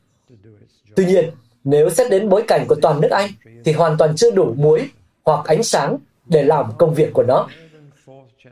[0.96, 1.30] Tuy nhiên,
[1.64, 3.30] nếu xét đến bối cảnh của toàn nước Anh,
[3.64, 4.90] thì hoàn toàn chưa đủ muối
[5.24, 7.48] hoặc ánh sáng để làm công việc của nó.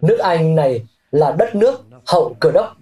[0.01, 2.77] Nước Anh này là đất nước hậu Cơ đốc.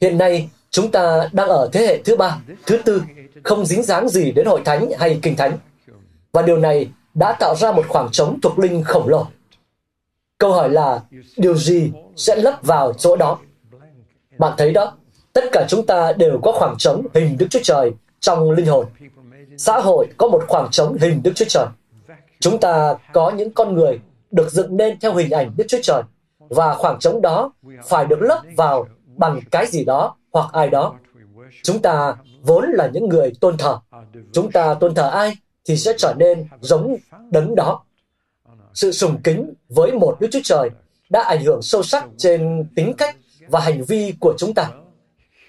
[0.00, 3.02] Hiện nay, chúng ta đang ở thế hệ thứ ba, thứ tư,
[3.42, 5.58] không dính dáng gì đến hội thánh hay kinh thánh.
[6.32, 9.26] Và điều này đã tạo ra một khoảng trống thuộc linh khổng lồ.
[10.38, 11.00] Câu hỏi là,
[11.36, 13.38] điều gì sẽ lấp vào chỗ đó?
[14.38, 14.96] Bạn thấy đó,
[15.32, 18.86] tất cả chúng ta đều có khoảng trống hình Đức Chúa Trời trong linh hồn.
[19.56, 21.66] Xã hội có một khoảng trống hình Đức Chúa Trời.
[22.40, 26.02] Chúng ta có những con người được dựng nên theo hình ảnh Đức Chúa Trời
[26.38, 27.52] và khoảng trống đó
[27.84, 30.94] phải được lấp vào bằng cái gì đó hoặc ai đó.
[31.62, 33.78] Chúng ta vốn là những người tôn thờ.
[34.32, 36.96] Chúng ta tôn thờ ai thì sẽ trở nên giống
[37.30, 37.84] đấng đó.
[38.74, 40.70] Sự sùng kính với một Đức Chúa Trời
[41.10, 43.16] đã ảnh hưởng sâu sắc trên tính cách
[43.48, 44.70] và hành vi của chúng ta.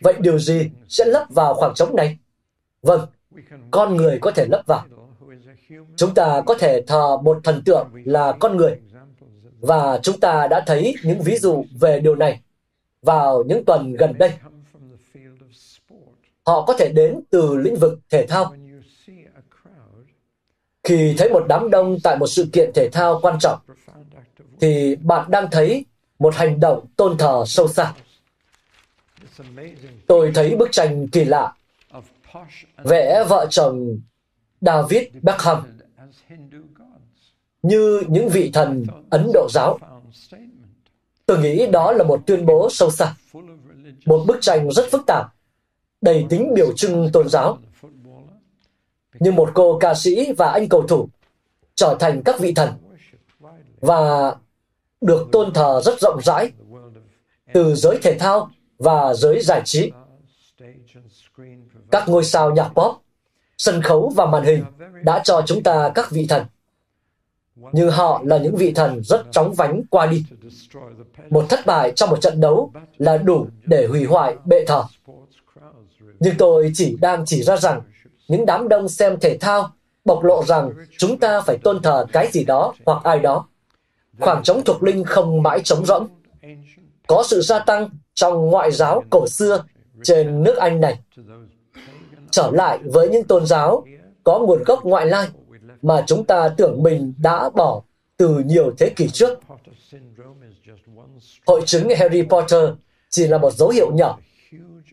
[0.01, 2.17] Vậy điều gì sẽ lấp vào khoảng trống này?
[2.81, 3.07] Vâng,
[3.71, 4.85] con người có thể lấp vào.
[5.95, 8.79] Chúng ta có thể thờ một thần tượng là con người.
[9.59, 12.41] Và chúng ta đã thấy những ví dụ về điều này
[13.01, 14.33] vào những tuần gần đây.
[16.45, 18.55] Họ có thể đến từ lĩnh vực thể thao.
[20.83, 23.59] Khi thấy một đám đông tại một sự kiện thể thao quan trọng,
[24.61, 25.85] thì bạn đang thấy
[26.19, 27.93] một hành động tôn thờ sâu xa.
[30.07, 31.53] Tôi thấy bức tranh kỳ lạ
[32.83, 33.99] vẽ vợ chồng
[34.61, 35.79] David Beckham
[37.61, 39.79] như những vị thần Ấn Độ giáo.
[41.25, 43.15] Tôi nghĩ đó là một tuyên bố sâu xa,
[44.05, 45.33] một bức tranh rất phức tạp,
[46.01, 47.57] đầy tính biểu trưng tôn giáo.
[49.19, 51.09] Như một cô ca sĩ và anh cầu thủ
[51.75, 52.69] trở thành các vị thần
[53.81, 54.35] và
[55.01, 56.51] được tôn thờ rất rộng rãi
[57.53, 59.91] từ giới thể thao và giới giải trí.
[61.91, 63.01] Các ngôi sao nhạc pop,
[63.59, 64.63] sân khấu và màn hình
[65.03, 66.45] đã cho chúng ta các vị thần.
[67.71, 70.25] Nhưng họ là những vị thần rất chóng vánh qua đi.
[71.29, 74.83] Một thất bại trong một trận đấu là đủ để hủy hoại bệ thờ.
[76.19, 77.81] Nhưng tôi chỉ đang chỉ ra rằng
[78.27, 79.71] những đám đông xem thể thao
[80.05, 83.47] bộc lộ rằng chúng ta phải tôn thờ cái gì đó hoặc ai đó.
[84.19, 86.07] Khoảng trống thuộc linh không mãi trống rỗng.
[87.07, 89.63] Có sự gia tăng trong ngoại giáo cổ xưa
[90.03, 90.99] trên nước Anh này.
[92.31, 93.85] Trở lại với những tôn giáo
[94.23, 95.27] có nguồn gốc ngoại lai
[95.81, 97.81] mà chúng ta tưởng mình đã bỏ
[98.17, 99.39] từ nhiều thế kỷ trước.
[101.47, 102.69] Hội chứng Harry Potter
[103.09, 104.19] chỉ là một dấu hiệu nhỏ,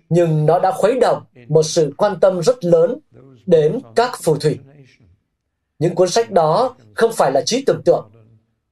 [0.09, 2.99] nhưng nó đã khuấy động một sự quan tâm rất lớn
[3.47, 4.59] đến các phù thủy.
[5.79, 8.11] Những cuốn sách đó không phải là trí tưởng tượng,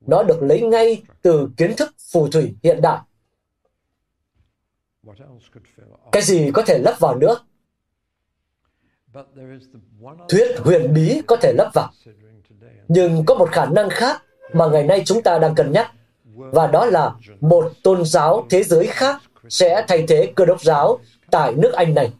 [0.07, 3.01] nó được lấy ngay từ kiến thức phù thủy hiện đại.
[6.13, 7.37] Cái gì có thể lấp vào nữa?
[10.29, 11.91] Thuyết huyền bí có thể lấp vào.
[12.89, 14.23] Nhưng có một khả năng khác
[14.53, 15.91] mà ngày nay chúng ta đang cân nhắc,
[16.35, 20.99] và đó là một tôn giáo thế giới khác sẽ thay thế cơ đốc giáo
[21.31, 22.13] tại nước Anh này.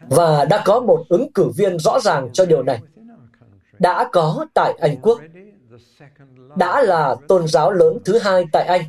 [0.00, 2.80] Và đã có một ứng cử viên rõ ràng cho điều này.
[3.78, 5.20] Đã có tại Anh Quốc.
[6.56, 8.82] Đã là tôn giáo lớn thứ hai tại Anh.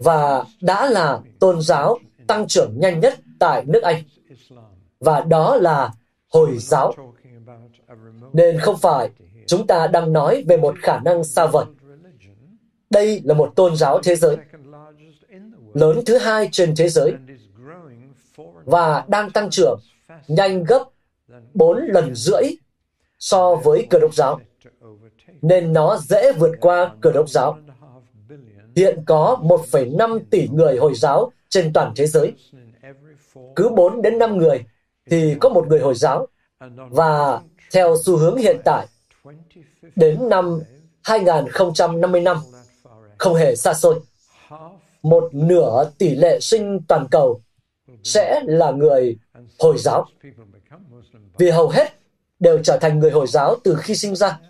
[0.00, 4.02] Và đã là tôn giáo tăng trưởng nhanh nhất tại nước Anh.
[5.00, 5.92] Và đó là
[6.28, 6.92] Hồi giáo.
[8.32, 9.10] Nên không phải
[9.46, 11.64] chúng ta đang nói về một khả năng xa vời.
[12.90, 14.36] Đây là một tôn giáo thế giới,
[15.74, 17.12] lớn thứ hai trên thế giới,
[18.64, 19.80] và đang tăng trưởng
[20.28, 20.84] nhanh gấp
[21.54, 22.42] bốn lần rưỡi
[23.18, 24.40] so với cơ đốc giáo,
[25.42, 27.58] nên nó dễ vượt qua cơ đốc giáo.
[28.76, 32.32] Hiện có 1,5 tỷ người Hồi giáo trên toàn thế giới.
[33.56, 34.64] Cứ 4 đến 5 người
[35.10, 36.26] thì có một người Hồi giáo.
[36.90, 37.40] Và
[37.72, 38.86] theo xu hướng hiện tại,
[39.96, 40.60] đến năm
[41.02, 42.36] 2055,
[43.18, 44.00] không hề xa xôi,
[45.02, 47.40] một nửa tỷ lệ sinh toàn cầu
[48.04, 49.16] sẽ là người
[49.58, 50.04] Hồi giáo.
[51.38, 51.88] Vì hầu hết
[52.40, 54.40] đều trở thành người Hồi giáo từ khi sinh ra,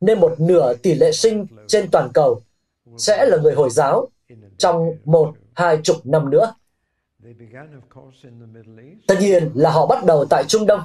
[0.00, 2.42] nên một nửa tỷ lệ sinh trên toàn cầu
[2.98, 4.08] sẽ là người Hồi giáo
[4.58, 6.54] trong một hai chục năm nữa.
[9.06, 10.80] Tất nhiên là họ bắt đầu tại Trung Đông,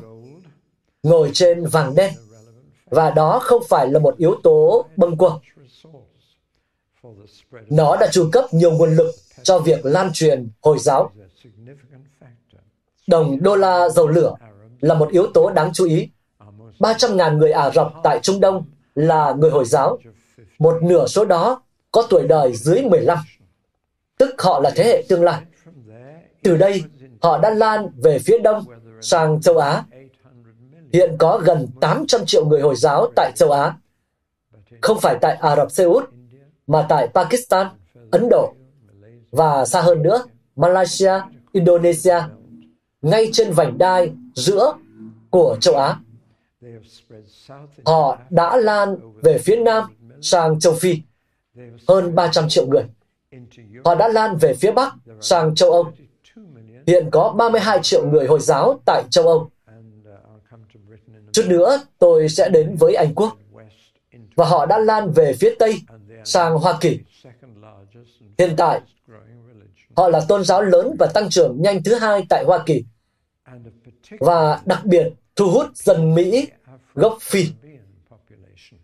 [1.03, 2.13] ngồi trên vàng đen,
[2.85, 5.29] và đó không phải là một yếu tố bâng quơ.
[7.69, 11.11] Nó đã chu cấp nhiều nguồn lực cho việc lan truyền Hồi giáo.
[13.07, 14.35] Đồng đô la dầu lửa
[14.81, 16.09] là một yếu tố đáng chú ý.
[16.79, 19.97] 300.000 người Ả Rập tại Trung Đông là người Hồi giáo.
[20.59, 23.17] Một nửa số đó có tuổi đời dưới 15,
[24.19, 25.41] tức họ là thế hệ tương lai.
[26.43, 26.83] Từ đây,
[27.21, 28.65] họ đã lan về phía đông
[29.01, 29.83] sang châu Á.
[30.93, 33.73] Hiện có gần 800 triệu người Hồi giáo tại châu Á.
[34.81, 36.09] Không phải tại Ả Rập Xê Út,
[36.67, 37.67] mà tại Pakistan,
[38.11, 38.53] Ấn Độ
[39.31, 40.23] và xa hơn nữa,
[40.55, 41.13] Malaysia,
[41.51, 42.21] Indonesia,
[43.01, 44.73] ngay trên vành đai giữa
[45.29, 45.99] của châu Á.
[47.85, 49.83] Họ đã lan về phía Nam
[50.21, 51.01] sang châu Phi,
[51.87, 52.83] hơn 300 triệu người.
[53.85, 55.91] Họ đã lan về phía Bắc sang châu Âu.
[56.87, 59.49] Hiện có 32 triệu người Hồi giáo tại châu Âu.
[61.31, 63.37] Chút nữa, tôi sẽ đến với Anh Quốc.
[64.35, 65.81] Và họ đã lan về phía Tây
[66.23, 66.99] sang Hoa Kỳ.
[68.37, 68.81] Hiện tại,
[69.95, 72.83] họ là tôn giáo lớn và tăng trưởng nhanh thứ hai tại Hoa Kỳ.
[74.19, 76.47] Và đặc biệt thu hút dân Mỹ
[76.95, 77.45] gốc Phi.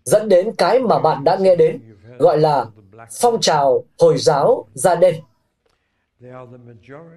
[0.04, 1.82] Dẫn đến cái mà bạn đã nghe đến,
[2.18, 2.66] gọi là
[3.20, 5.16] phong trào Hồi giáo da đen.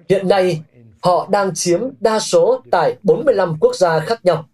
[0.09, 0.63] Hiện nay,
[1.01, 4.45] họ đang chiếm đa số tại 45 quốc gia khác nhau,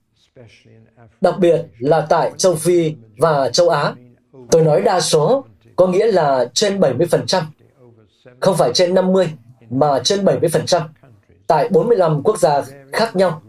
[1.22, 3.94] đặc biệt là tại châu Phi và châu Á.
[4.52, 7.42] Tôi nói đa số có nghĩa là trên 70%,
[8.40, 9.34] không phải trên 50,
[9.70, 10.82] mà trên 70%,
[11.48, 12.62] tại 45 quốc gia
[12.94, 13.42] khác nhau.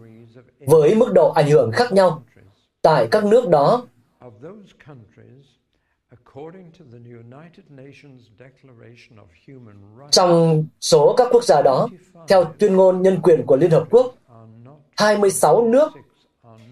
[0.66, 2.22] với mức độ ảnh hưởng khác nhau
[2.82, 3.86] tại các nước đó
[10.10, 11.88] trong số các quốc gia đó,
[12.28, 14.14] theo tuyên ngôn nhân quyền của Liên Hợp Quốc,
[14.96, 15.92] 26 nước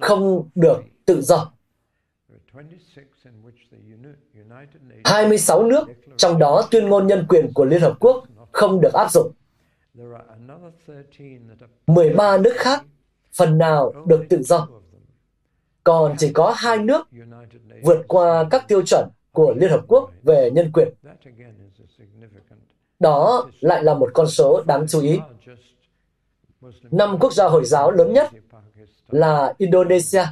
[0.00, 1.53] không được tự do.
[5.05, 9.11] 26 nước, trong đó tuyên ngôn nhân quyền của Liên Hợp Quốc không được áp
[9.11, 9.33] dụng.
[11.87, 12.85] 13 nước khác
[13.33, 14.68] phần nào được tự do.
[15.85, 17.09] Còn chỉ có hai nước
[17.83, 20.88] vượt qua các tiêu chuẩn của Liên Hợp Quốc về nhân quyền.
[22.99, 25.20] Đó lại là một con số đáng chú ý.
[26.90, 28.29] Năm quốc gia Hồi giáo lớn nhất
[29.09, 30.25] là Indonesia,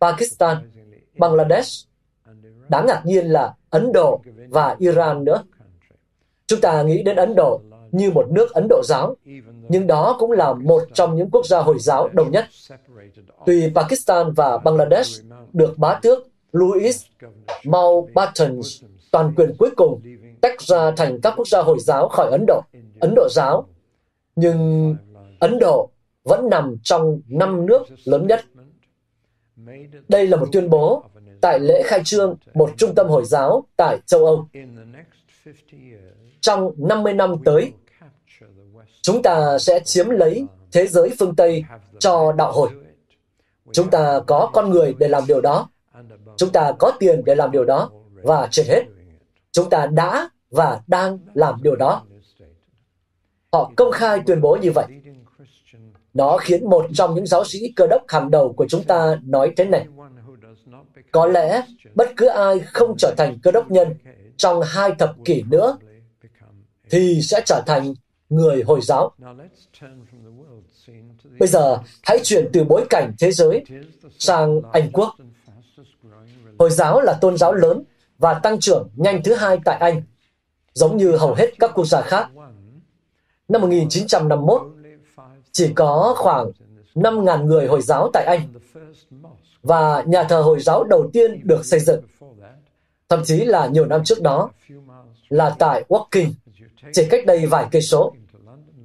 [0.00, 0.70] Pakistan,
[1.18, 1.88] Bangladesh,
[2.68, 5.42] đáng ngạc nhiên là Ấn Độ và Iran nữa.
[6.46, 7.60] Chúng ta nghĩ đến Ấn Độ
[7.92, 9.16] như một nước Ấn Độ giáo,
[9.68, 12.44] nhưng đó cũng là một trong những quốc gia Hồi giáo đông nhất.
[13.46, 17.06] Tuy Pakistan và Bangladesh được bá tước Louis
[17.64, 18.60] Mountbatten
[19.10, 20.02] toàn quyền cuối cùng
[20.40, 22.62] tách ra thành các quốc gia Hồi giáo khỏi Ấn Độ,
[23.00, 23.66] Ấn Độ giáo,
[24.36, 24.96] nhưng
[25.38, 25.90] Ấn Độ
[26.24, 28.44] vẫn nằm trong năm nước lớn nhất.
[30.08, 31.04] Đây là một tuyên bố
[31.40, 34.48] tại lễ khai trương một trung tâm Hồi giáo tại châu Âu.
[36.40, 37.72] Trong 50 năm tới,
[39.02, 41.64] chúng ta sẽ chiếm lấy thế giới phương Tây
[41.98, 42.70] cho đạo hồi.
[43.72, 45.68] Chúng ta có con người để làm điều đó.
[46.36, 47.90] Chúng ta có tiền để làm điều đó.
[48.22, 48.82] Và trên hết,
[49.52, 52.02] chúng ta đã và đang làm điều đó.
[53.52, 54.86] Họ công khai tuyên bố như vậy.
[56.14, 59.52] Nó khiến một trong những giáo sĩ cơ đốc hàng đầu của chúng ta nói
[59.56, 59.86] thế này.
[61.12, 61.62] Có lẽ
[61.94, 63.94] bất cứ ai không trở thành cơ đốc nhân
[64.36, 65.78] trong hai thập kỷ nữa
[66.90, 67.94] thì sẽ trở thành
[68.28, 69.12] người Hồi giáo.
[71.38, 73.64] Bây giờ, hãy chuyển từ bối cảnh thế giới
[74.18, 75.14] sang Anh Quốc.
[76.60, 77.82] Hồi giáo là tôn giáo lớn
[78.18, 80.02] và tăng trưởng nhanh thứ hai tại Anh,
[80.72, 82.28] giống như hầu hết các quốc gia khác.
[83.48, 84.62] Năm 1951,
[85.52, 86.50] chỉ có khoảng
[86.94, 88.40] 5.000 người Hồi giáo tại Anh
[89.62, 92.00] và nhà thờ Hồi giáo đầu tiên được xây dựng,
[93.08, 94.50] thậm chí là nhiều năm trước đó,
[95.28, 96.32] là tại Woking,
[96.92, 98.12] chỉ cách đây vài cây số.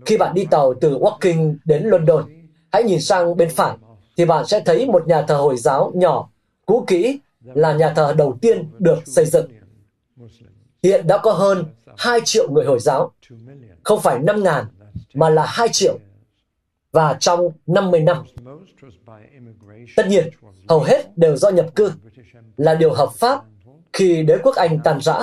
[0.05, 2.25] Khi bạn đi tàu từ Woking đến London,
[2.71, 3.77] hãy nhìn sang bên phải
[4.17, 6.29] thì bạn sẽ thấy một nhà thờ Hồi giáo nhỏ,
[6.65, 7.19] cũ kỹ
[7.53, 9.51] là nhà thờ đầu tiên được xây dựng.
[10.83, 11.65] Hiện đã có hơn
[11.97, 13.11] 2 triệu người Hồi giáo,
[13.83, 14.65] không phải 5 ngàn,
[15.13, 15.97] mà là 2 triệu.
[16.91, 18.23] Và trong 50 năm,
[19.95, 20.29] tất nhiên,
[20.67, 21.91] hầu hết đều do nhập cư,
[22.57, 23.41] là điều hợp pháp
[23.93, 25.19] khi đế quốc Anh tàn rã.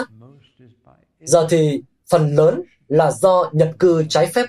[1.21, 4.47] Giờ thì phần lớn là do nhập cư trái phép.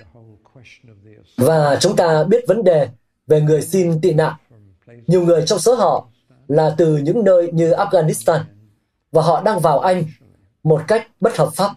[1.36, 2.88] Và chúng ta biết vấn đề
[3.26, 4.34] về người xin tị nạn.
[5.06, 6.08] Nhiều người trong số họ
[6.48, 8.40] là từ những nơi như Afghanistan
[9.12, 10.04] và họ đang vào Anh
[10.62, 11.70] một cách bất hợp pháp.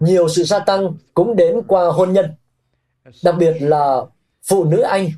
[0.00, 2.30] Nhiều sự gia tăng cũng đến qua hôn nhân,
[3.24, 4.00] đặc biệt là
[4.42, 5.08] phụ nữ Anh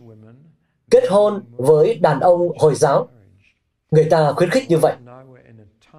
[0.90, 3.08] kết hôn với đàn ông Hồi giáo.
[3.90, 4.94] Người ta khuyến khích như vậy.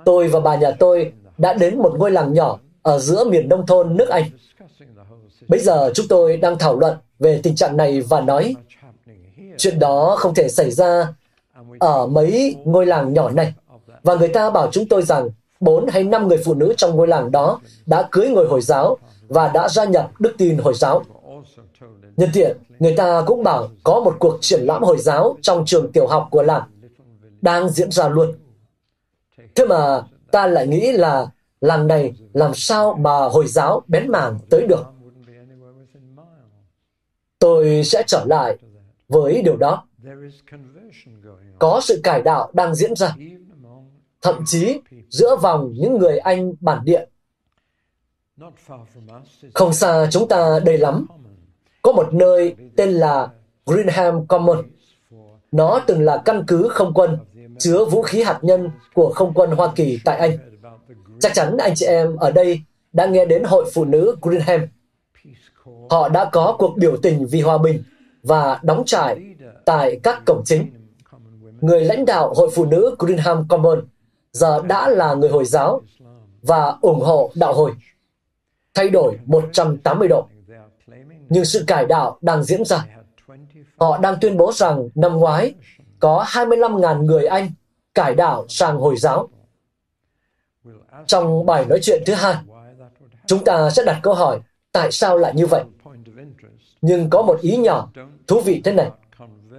[0.05, 3.65] Tôi và bà nhà tôi đã đến một ngôi làng nhỏ ở giữa miền nông
[3.65, 4.23] thôn nước Anh.
[5.47, 8.55] Bây giờ chúng tôi đang thảo luận về tình trạng này và nói
[9.57, 11.13] chuyện đó không thể xảy ra
[11.79, 13.53] ở mấy ngôi làng nhỏ này.
[14.03, 17.07] Và người ta bảo chúng tôi rằng bốn hay năm người phụ nữ trong ngôi
[17.07, 21.03] làng đó đã cưới người Hồi giáo và đã gia nhập đức tin Hồi giáo.
[22.17, 25.91] Nhân tiện, người ta cũng bảo có một cuộc triển lãm Hồi giáo trong trường
[25.91, 26.63] tiểu học của làng
[27.41, 28.31] đang diễn ra luôn.
[29.55, 31.27] Thế mà ta lại nghĩ là
[31.61, 34.83] làng này làm sao mà Hồi giáo bén mảng tới được.
[37.39, 38.57] Tôi sẽ trở lại
[39.07, 39.83] với điều đó.
[41.59, 43.15] Có sự cải đạo đang diễn ra,
[44.21, 44.79] thậm chí
[45.09, 47.05] giữa vòng những người Anh bản địa.
[49.53, 51.07] Không xa chúng ta đây lắm,
[51.81, 53.29] có một nơi tên là
[53.65, 54.57] Greenham Common.
[55.51, 57.17] Nó từng là căn cứ không quân
[57.59, 60.37] chứa vũ khí hạt nhân của không quân Hoa Kỳ tại Anh.
[61.19, 62.61] Chắc chắn anh chị em ở đây
[62.93, 64.61] đã nghe đến Hội Phụ nữ Greenham.
[65.89, 67.83] Họ đã có cuộc biểu tình vì hòa bình
[68.23, 69.32] và đóng trại
[69.65, 70.71] tại các cổng chính.
[71.61, 73.81] Người lãnh đạo Hội Phụ nữ Greenham Common
[74.31, 75.81] giờ đã là người Hồi giáo
[76.41, 77.71] và ủng hộ đạo hồi.
[78.73, 80.27] Thay đổi 180 độ.
[81.29, 82.85] Nhưng sự cải đạo đang diễn ra.
[83.79, 85.53] Họ đang tuyên bố rằng năm ngoái
[85.99, 87.51] có 25.000 người Anh
[87.93, 89.29] cải đạo sang Hồi giáo.
[91.07, 92.35] Trong bài nói chuyện thứ hai,
[93.25, 94.39] chúng ta sẽ đặt câu hỏi
[94.71, 95.63] tại sao lại như vậy.
[96.81, 97.89] Nhưng có một ý nhỏ
[98.27, 98.89] thú vị thế này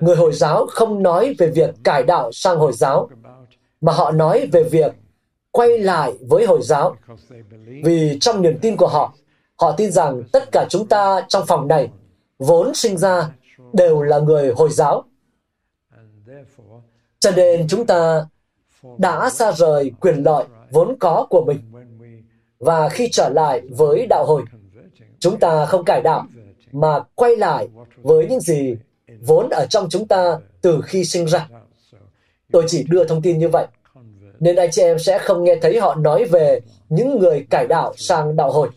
[0.01, 3.09] người Hồi giáo không nói về việc cải đạo sang Hồi giáo,
[3.80, 4.92] mà họ nói về việc
[5.51, 6.97] quay lại với Hồi giáo.
[7.84, 9.14] Vì trong niềm tin của họ,
[9.61, 11.90] họ tin rằng tất cả chúng ta trong phòng này
[12.38, 13.30] vốn sinh ra
[13.72, 15.05] đều là người Hồi giáo.
[17.20, 18.26] Cho nên chúng ta
[18.99, 21.59] đã xa rời quyền lợi vốn có của mình.
[22.59, 24.42] Và khi trở lại với đạo hồi,
[25.18, 26.26] chúng ta không cải đạo,
[26.72, 27.68] mà quay lại
[28.03, 28.76] với những gì
[29.21, 31.49] vốn ở trong chúng ta từ khi sinh ra.
[32.53, 33.67] Tôi chỉ đưa thông tin như vậy,
[34.41, 37.95] nên anh chị em sẽ không nghe thấy họ nói về những người cải đạo
[37.97, 38.69] sang đạo hồi.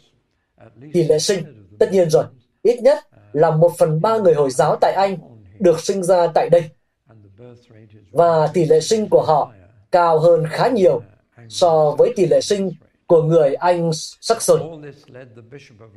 [0.93, 2.23] Tỷ lệ sinh, tất nhiên rồi,
[2.61, 2.97] ít nhất
[3.33, 5.17] là một phần ba người Hồi giáo tại Anh
[5.59, 6.63] được sinh ra tại đây.
[8.11, 9.51] Và tỷ lệ sinh của họ
[9.91, 11.01] cao hơn khá nhiều
[11.49, 12.71] so với tỷ lệ sinh
[13.07, 14.81] của người Anh Saxon.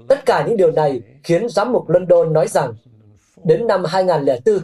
[0.08, 2.74] Tất cả những điều này khiến giám mục London nói rằng
[3.44, 4.58] đến năm 2004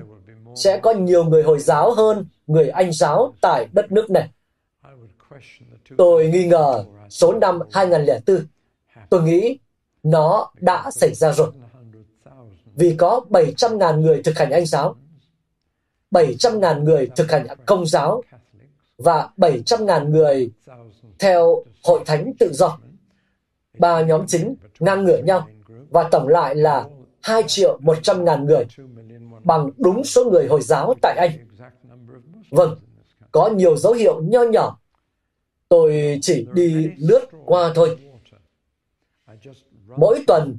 [0.55, 4.29] sẽ có nhiều người Hồi giáo hơn người Anh giáo tại đất nước này.
[5.99, 8.47] Tôi nghi ngờ số năm 2004.
[9.11, 9.59] Tôi nghĩ
[10.03, 11.53] nó đã xảy ra rồi.
[12.75, 14.95] Vì có 700.000 người thực hành Anh giáo,
[16.11, 18.23] 700.000 người thực hành công giáo
[18.99, 20.51] và 700.000 người
[21.19, 22.79] theo hội thánh tự do.
[23.79, 25.49] Ba nhóm chính ngang ngửa nhau
[25.91, 26.85] và tổng lại là
[27.27, 28.67] 2 triệu 100 ngàn người
[29.45, 31.31] bằng đúng số người Hồi giáo tại Anh.
[32.51, 32.77] Vâng,
[33.33, 34.79] có nhiều dấu hiệu nho nhỏ.
[35.69, 37.99] Tôi chỉ đi lướt qua thôi.
[39.97, 40.57] Mỗi tuần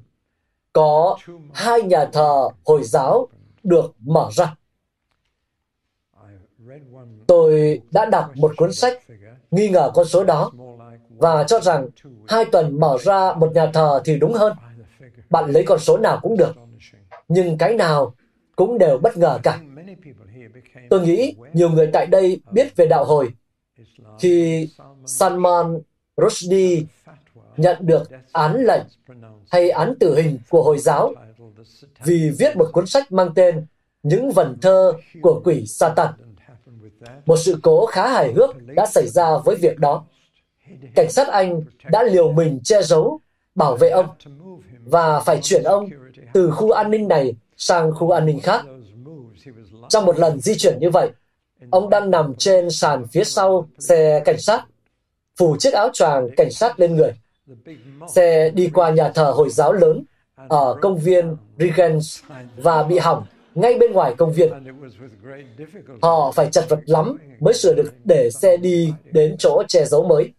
[0.74, 1.18] có
[1.54, 3.28] hai nhà thờ Hồi giáo
[3.64, 4.56] được mở ra.
[7.28, 9.04] Tôi đã đọc một cuốn sách
[9.52, 10.52] nghi ngờ con số đó
[11.10, 11.88] và cho rằng
[12.28, 14.54] hai tuần mở ra một nhà thờ thì đúng hơn.
[15.30, 16.56] Bạn lấy con số nào cũng được.
[17.28, 18.14] Nhưng cái nào
[18.56, 19.60] cũng đều bất ngờ cả.
[20.90, 23.30] Tôi nghĩ nhiều người tại đây biết về đạo hồi
[24.20, 24.70] khi
[25.06, 25.82] Salman
[26.18, 26.82] Rushdie
[27.58, 28.84] nhận được án lệnh
[29.50, 31.14] hay án tử hình của Hồi giáo
[32.04, 33.66] vì viết một cuốn sách mang tên
[34.04, 36.14] Những vần thơ của quỷ Satan.
[37.26, 40.06] Một sự cố khá hài hước đã xảy ra với việc đó.
[40.96, 41.62] Cảnh sát Anh
[41.92, 43.20] đã liều mình che giấu,
[43.56, 44.06] bảo vệ ông
[44.90, 45.90] và phải chuyển ông
[46.34, 48.66] từ khu an ninh này sang khu an ninh khác.
[49.90, 51.10] Trong một lần di chuyển như vậy,
[51.70, 54.66] ông đang nằm trên sàn phía sau xe cảnh sát,
[55.38, 57.12] phủ chiếc áo choàng cảnh sát lên người.
[58.08, 60.04] Xe đi qua nhà thờ Hồi giáo lớn
[60.48, 62.20] ở công viên Regents
[62.58, 63.26] và bị hỏng
[63.56, 64.52] ngay bên ngoài công viên.
[66.02, 70.04] Họ phải chật vật lắm mới sửa được để xe đi đến chỗ che giấu
[70.04, 70.34] mới.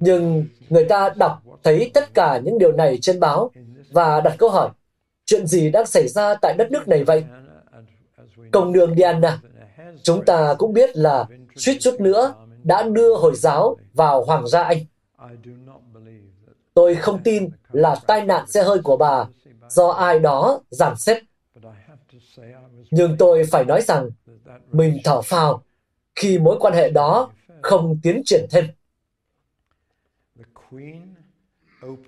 [0.00, 3.50] Nhưng người ta đọc thấy tất cả những điều này trên báo
[3.90, 4.70] và đặt câu hỏi,
[5.24, 7.24] chuyện gì đang xảy ra tại đất nước này vậy?
[8.52, 9.40] Công đường Diana,
[10.02, 12.34] chúng ta cũng biết là suýt chút nữa
[12.64, 14.78] đã đưa Hồi giáo vào Hoàng gia Anh.
[16.74, 19.24] Tôi không tin là tai nạn xe hơi của bà
[19.68, 21.20] do ai đó giảm xếp.
[22.90, 24.10] Nhưng tôi phải nói rằng
[24.72, 25.62] mình thở phào
[26.14, 27.30] khi mối quan hệ đó
[27.62, 28.64] không tiến triển thêm.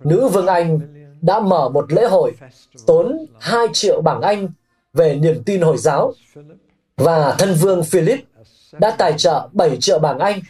[0.04, 0.80] Nữ vương Anh
[1.22, 2.32] đã mở một lễ hội
[2.86, 4.48] tốn 2 triệu bảng Anh
[4.92, 6.12] về niềm tin Hồi giáo
[6.96, 8.20] và thân vương Philip
[8.72, 10.40] đã tài trợ 7 triệu bảng Anh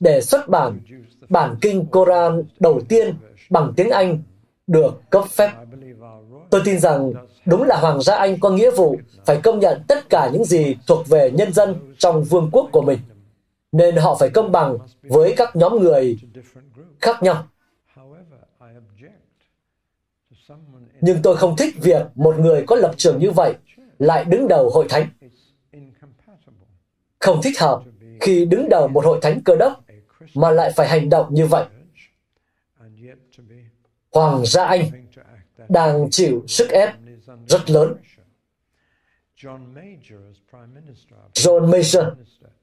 [0.00, 0.80] để xuất bản
[1.28, 3.14] bản kinh Koran đầu tiên
[3.50, 4.22] bằng tiếng Anh
[4.66, 5.50] được cấp phép.
[6.50, 7.12] Tôi tin rằng
[7.46, 10.76] đúng là Hoàng gia Anh có nghĩa vụ phải công nhận tất cả những gì
[10.86, 12.98] thuộc về nhân dân trong vương quốc của mình,
[13.72, 16.18] nên họ phải công bằng với các nhóm người
[17.00, 17.44] khác nhau.
[21.00, 23.54] Nhưng tôi không thích việc một người có lập trường như vậy
[23.98, 25.08] lại đứng đầu hội thánh.
[27.18, 27.82] Không thích hợp
[28.20, 29.84] khi đứng đầu một hội thánh cơ đốc
[30.34, 31.66] mà lại phải hành động như vậy.
[34.12, 34.82] Hoàng gia Anh
[35.68, 36.94] đang chịu sức ép
[37.46, 37.94] rất lớn.
[41.34, 42.04] John Major,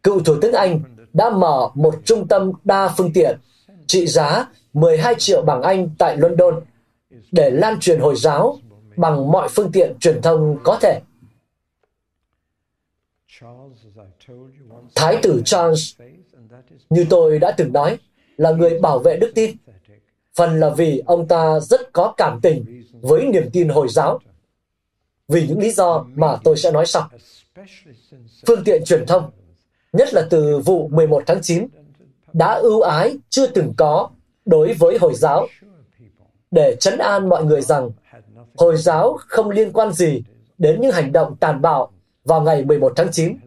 [0.04, 0.82] cựu Thủ tướng Anh,
[1.14, 3.40] đã mở một trung tâm đa phương tiện
[3.88, 6.62] trị giá 12 triệu bảng Anh tại London
[7.32, 8.58] để lan truyền Hồi giáo
[8.96, 11.02] bằng mọi phương tiện truyền thông có thể.
[14.96, 16.02] Thái tử Charles,
[16.90, 17.98] như tôi đã từng nói,
[18.38, 19.58] là người bảo vệ đức tin.
[20.36, 24.20] Phần là vì ông ta rất có cảm tình với niềm tin Hồi giáo.
[25.28, 27.10] Vì những lý do mà tôi sẽ nói sau.
[28.48, 29.32] Phương tiện truyền thông,
[29.94, 31.68] nhất là từ vụ 11 tháng 9,
[32.34, 34.10] đã ưu ái chưa từng có
[34.50, 35.48] đối với Hồi giáo
[36.52, 37.92] để chấn an mọi người rằng
[38.58, 40.24] Hồi giáo không liên quan gì
[40.58, 41.92] đến những hành động tàn bạo
[42.26, 43.38] vào ngày 11 tháng 9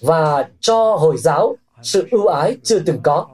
[0.00, 3.28] và cho Hồi giáo sự ưu ái chưa từng có.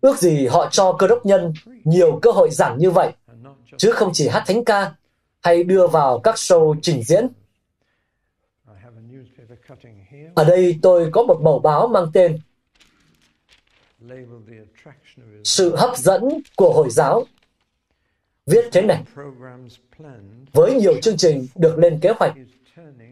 [0.00, 1.52] Ước gì họ cho cơ đốc nhân
[1.84, 3.12] nhiều cơ hội giảng như vậy,
[3.76, 4.92] chứ không chỉ hát thánh ca
[5.42, 7.28] hay đưa vào các show trình diễn.
[10.34, 12.38] Ở đây tôi có một mẫu báo mang tên
[15.46, 16.22] sự hấp dẫn
[16.56, 17.24] của Hồi giáo.
[18.46, 19.02] Viết thế này,
[20.52, 22.34] với nhiều chương trình được lên kế hoạch,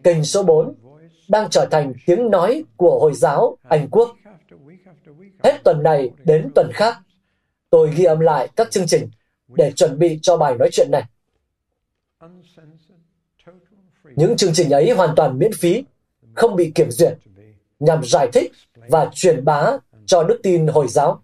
[0.02, 0.74] kênh số 4
[1.28, 4.16] đang trở thành tiếng nói của Hồi giáo Anh Quốc.
[5.42, 6.98] Hết tuần này đến tuần khác,
[7.70, 9.10] tôi ghi âm lại các chương trình
[9.48, 11.04] để chuẩn bị cho bài nói chuyện này.
[14.16, 15.84] Những chương trình ấy hoàn toàn miễn phí,
[16.34, 17.18] không bị kiểm duyệt,
[17.80, 19.70] nhằm giải thích và truyền bá
[20.06, 21.23] cho đức tin Hồi giáo.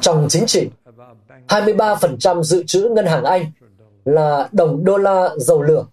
[0.00, 0.68] Trong chính trị,
[1.48, 3.50] 23% dự trữ ngân hàng Anh
[4.04, 5.86] là đồng đô la dầu lửa.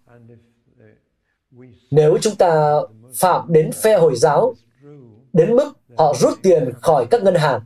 [1.92, 2.76] Nếu chúng ta
[3.16, 4.54] phạm đến phe Hồi giáo,
[5.34, 7.62] đến mức họ rút tiền khỏi các ngân hàng,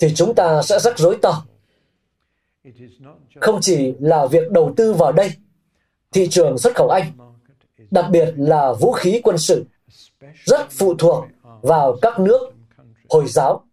[0.00, 1.44] thì chúng ta sẽ rắc rối to.
[3.40, 5.32] Không chỉ là việc đầu tư vào đây,
[6.12, 7.04] thị trường xuất khẩu Anh,
[7.90, 9.64] đặc biệt là vũ khí quân sự,
[10.44, 11.24] rất phụ thuộc
[11.62, 12.50] vào các nước
[13.08, 13.67] Hồi giáo.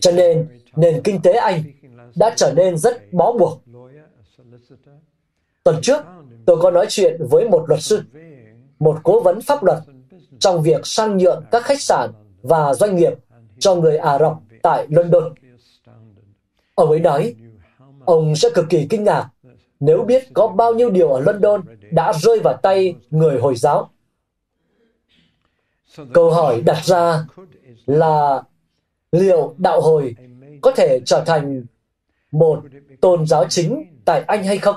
[0.00, 1.62] Cho nên, nền kinh tế Anh
[2.16, 3.62] đã trở nên rất bó buộc.
[5.64, 6.00] Tuần trước,
[6.46, 8.02] tôi có nói chuyện với một luật sư,
[8.78, 9.78] một cố vấn pháp luật
[10.38, 12.10] trong việc sang nhượng các khách sạn
[12.42, 13.12] và doanh nghiệp
[13.58, 14.32] cho người Ả Rập
[14.62, 15.34] tại London.
[16.74, 17.34] Ông ấy nói,
[18.04, 19.28] ông sẽ cực kỳ kinh ngạc
[19.80, 23.90] nếu biết có bao nhiêu điều ở London đã rơi vào tay người Hồi giáo.
[26.14, 27.26] Câu hỏi đặt ra
[27.86, 28.42] là
[29.12, 30.14] liệu đạo hồi
[30.60, 31.64] có thể trở thành
[32.30, 32.62] một
[33.00, 34.76] tôn giáo chính tại Anh hay không?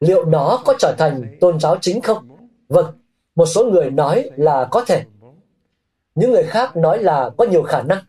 [0.00, 2.28] Liệu nó có trở thành tôn giáo chính không?
[2.68, 2.86] Vâng,
[3.34, 5.04] một số người nói là có thể.
[6.14, 8.04] Những người khác nói là có nhiều khả năng.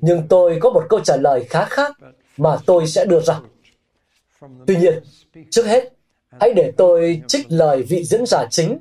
[0.00, 1.96] Nhưng tôi có một câu trả lời khá khác
[2.36, 3.40] mà tôi sẽ đưa ra.
[4.66, 5.02] Tuy nhiên,
[5.50, 5.92] trước hết,
[6.40, 8.78] hãy để tôi trích lời vị diễn giả chính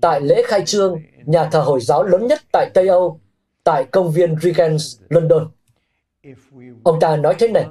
[0.00, 3.20] tại lễ khai trương nhà thờ Hồi giáo lớn nhất tại Tây Âu,
[3.64, 5.48] tại công viên Regents, London.
[6.82, 7.66] Ông ta nói thế này,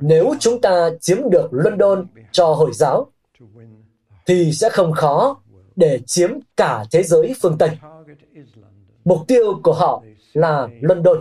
[0.00, 3.06] nếu chúng ta chiếm được London cho Hồi giáo,
[4.26, 5.40] thì sẽ không khó
[5.76, 7.70] để chiếm cả thế giới phương Tây.
[9.04, 10.02] Mục tiêu của họ
[10.32, 11.16] là London.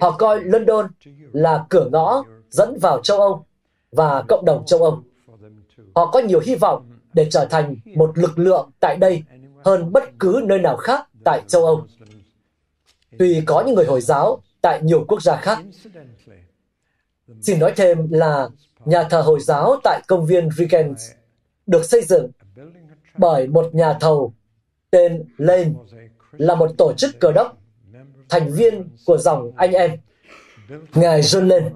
[0.00, 0.86] Họ coi London
[1.32, 3.44] là cửa ngõ dẫn vào châu Âu
[3.92, 5.02] và cộng đồng châu Âu.
[5.94, 9.22] Họ có nhiều hy vọng để trở thành một lực lượng tại đây
[9.64, 11.86] hơn bất cứ nơi nào khác tại châu Âu.
[13.18, 15.58] Tuy có những người Hồi giáo tại nhiều quốc gia khác.
[17.40, 18.48] Xin nói thêm là
[18.84, 20.96] nhà thờ Hồi giáo tại công viên Regent
[21.66, 22.30] được xây dựng
[23.18, 24.32] bởi một nhà thầu
[24.90, 25.70] tên Lane
[26.32, 27.56] là một tổ chức cờ đốc,
[28.28, 29.90] thành viên của dòng anh em.
[30.94, 31.70] Ngài John Lane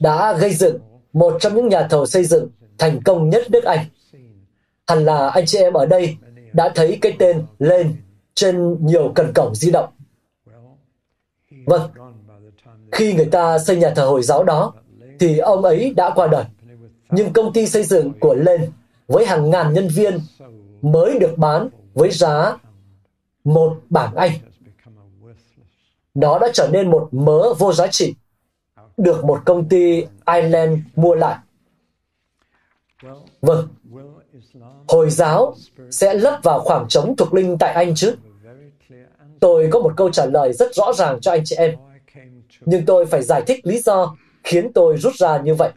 [0.00, 0.78] đã gây dựng
[1.12, 3.86] một trong những nhà thầu xây dựng thành công nhất nước Anh.
[4.86, 6.16] Hẳn là anh chị em ở đây
[6.52, 7.96] đã thấy cái tên lên
[8.34, 9.88] trên nhiều cần cổng di động.
[11.68, 11.90] Vâng,
[12.92, 14.72] khi người ta xây nhà thờ Hồi giáo đó,
[15.20, 16.44] thì ông ấy đã qua đời.
[17.10, 18.72] Nhưng công ty xây dựng của lên
[19.08, 20.20] với hàng ngàn nhân viên
[20.82, 22.56] mới được bán với giá
[23.44, 24.32] một bảng Anh.
[26.14, 28.14] Nó đã trở nên một mớ vô giá trị,
[28.96, 31.38] được một công ty Ireland mua lại.
[33.42, 33.68] Vâng,
[34.88, 35.54] Hồi giáo
[35.90, 38.16] sẽ lấp vào khoảng trống thuộc linh tại Anh chứ?
[39.40, 41.74] Tôi có một câu trả lời rất rõ ràng cho anh chị em.
[42.60, 45.70] Nhưng tôi phải giải thích lý do khiến tôi rút ra như vậy.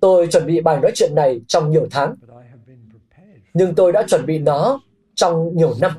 [0.00, 2.14] Tôi chuẩn bị bài nói chuyện này trong nhiều tháng.
[3.54, 4.80] Nhưng tôi đã chuẩn bị nó
[5.14, 5.92] trong nhiều năm.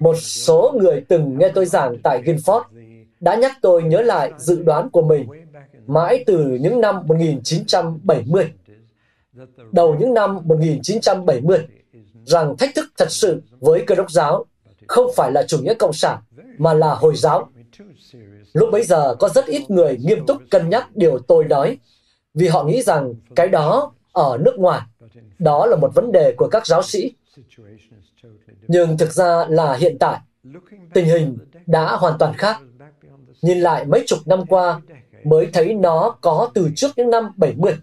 [0.00, 2.62] Một số người từng nghe tôi giảng tại Guildford
[3.20, 5.26] đã nhắc tôi nhớ lại dự đoán của mình
[5.86, 8.52] mãi từ những năm 1970
[9.72, 11.66] đầu những năm 1970
[12.24, 14.44] rằng thách thức thật sự với cơ đốc giáo
[14.92, 16.18] không phải là chủ nghĩa cộng sản
[16.58, 17.48] mà là Hồi giáo.
[18.52, 21.78] Lúc bấy giờ có rất ít người nghiêm túc cân nhắc điều tôi nói
[22.34, 24.80] vì họ nghĩ rằng cái đó ở nước ngoài,
[25.38, 27.12] đó là một vấn đề của các giáo sĩ.
[28.68, 30.18] Nhưng thực ra là hiện tại,
[30.94, 32.56] tình hình đã hoàn toàn khác.
[33.42, 34.80] Nhìn lại mấy chục năm qua
[35.24, 37.74] mới thấy nó có từ trước những năm 70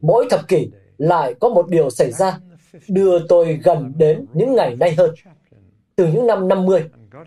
[0.00, 2.38] mỗi thập kỷ lại có một điều xảy ra
[2.88, 5.10] đưa tôi gần đến những ngày nay hơn.
[5.96, 6.84] Từ những năm 50,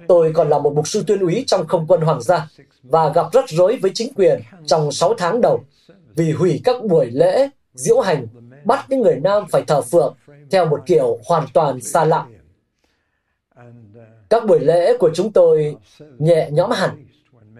[0.07, 2.47] tôi còn là một mục sư tuyên úy trong không quân hoàng gia
[2.83, 5.63] và gặp rắc rối với chính quyền trong 6 tháng đầu
[6.15, 8.27] vì hủy các buổi lễ, diễu hành,
[8.65, 10.15] bắt những người nam phải thờ phượng
[10.51, 12.25] theo một kiểu hoàn toàn xa lạ.
[14.29, 15.75] Các buổi lễ của chúng tôi
[16.19, 17.05] nhẹ nhõm hẳn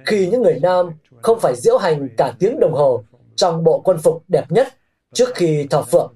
[0.06, 0.90] khi những người nam
[1.22, 3.04] không phải diễu hành cả tiếng đồng hồ
[3.36, 4.68] trong bộ quân phục đẹp nhất
[5.14, 6.14] trước khi thờ phượng.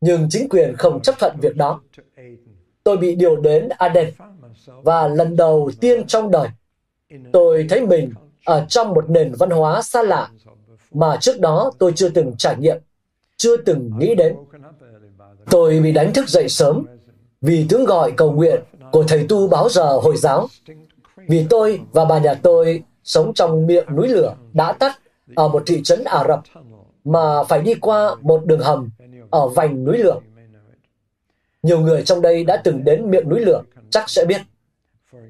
[0.00, 1.80] Nhưng chính quyền không chấp thuận việc đó.
[2.84, 4.10] Tôi bị điều đến Aden
[4.82, 6.48] và lần đầu tiên trong đời
[7.32, 8.12] tôi thấy mình
[8.44, 10.28] ở trong một nền văn hóa xa lạ
[10.92, 12.76] mà trước đó tôi chưa từng trải nghiệm,
[13.36, 14.36] chưa từng nghĩ đến.
[15.50, 16.86] Tôi bị đánh thức dậy sớm
[17.40, 18.60] vì tiếng gọi cầu nguyện
[18.92, 20.48] của thầy tu báo giờ Hồi giáo.
[21.28, 24.98] Vì tôi và bà nhà tôi sống trong miệng núi lửa đã tắt
[25.34, 26.40] ở một thị trấn Ả Rập
[27.04, 28.90] mà phải đi qua một đường hầm
[29.30, 30.20] ở vành núi lửa.
[31.62, 34.40] Nhiều người trong đây đã từng đến miệng núi lửa, chắc sẽ biết.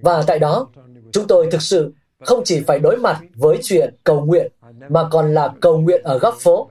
[0.01, 0.69] Và tại đó,
[1.13, 1.93] chúng tôi thực sự
[2.25, 4.53] không chỉ phải đối mặt với chuyện cầu nguyện,
[4.89, 6.71] mà còn là cầu nguyện ở góc phố.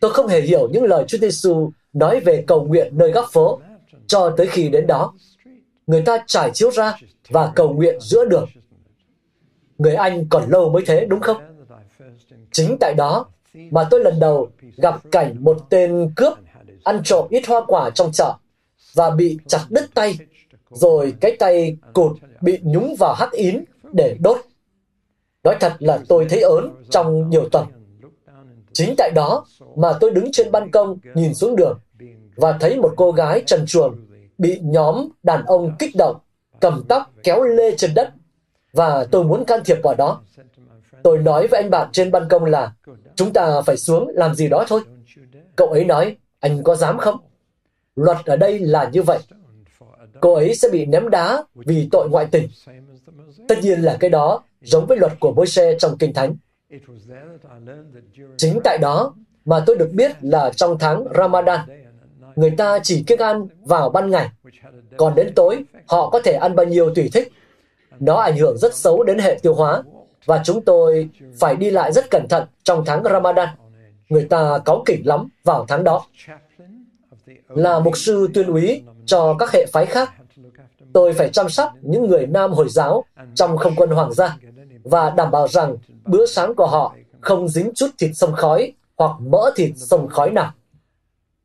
[0.00, 3.60] Tôi không hề hiểu những lời Chúa Giêsu nói về cầu nguyện nơi góc phố
[4.06, 5.14] cho tới khi đến đó.
[5.86, 8.48] Người ta trải chiếu ra và cầu nguyện giữa đường.
[9.78, 11.36] Người Anh còn lâu mới thế, đúng không?
[12.52, 13.26] Chính tại đó
[13.70, 16.32] mà tôi lần đầu gặp cảnh một tên cướp
[16.84, 18.34] ăn trộm ít hoa quả trong chợ
[18.94, 20.18] và bị chặt đứt tay,
[20.70, 24.36] rồi cái tay cụt bị nhúng vào hắc ín để đốt.
[25.44, 27.66] Nói thật là tôi thấy ớn trong nhiều tuần.
[28.72, 31.78] Chính tại đó mà tôi đứng trên ban công nhìn xuống đường
[32.36, 33.96] và thấy một cô gái trần truồng
[34.38, 36.16] bị nhóm đàn ông kích động,
[36.60, 38.10] cầm tóc kéo lê trên đất
[38.72, 40.20] và tôi muốn can thiệp vào đó.
[41.02, 42.72] Tôi nói với anh bạn trên ban công là
[43.14, 44.80] chúng ta phải xuống làm gì đó thôi.
[45.56, 47.16] Cậu ấy nói, anh có dám không?
[47.96, 49.18] Luật ở đây là như vậy.
[50.20, 52.48] Cô ấy sẽ bị ném đá vì tội ngoại tình.
[53.48, 56.36] Tất nhiên là cái đó giống với luật của Môi-se trong Kinh Thánh.
[58.36, 59.14] Chính tại đó
[59.44, 61.60] mà tôi được biết là trong tháng Ramadan,
[62.36, 64.28] người ta chỉ kiêng ăn vào ban ngày,
[64.96, 67.32] còn đến tối họ có thể ăn bao nhiêu tùy thích.
[68.00, 69.82] Nó ảnh hưởng rất xấu đến hệ tiêu hóa
[70.24, 73.48] và chúng tôi phải đi lại rất cẩn thận trong tháng Ramadan.
[74.08, 76.06] Người ta cáu kỉnh lắm vào tháng đó.
[77.48, 80.12] Là mục sư tuyên úy cho các hệ phái khác,
[80.92, 83.04] tôi phải chăm sóc những người nam Hồi giáo
[83.34, 84.36] trong không quân hoàng gia
[84.84, 89.20] và đảm bảo rằng bữa sáng của họ không dính chút thịt sông khói hoặc
[89.20, 90.52] mỡ thịt sông khói nào.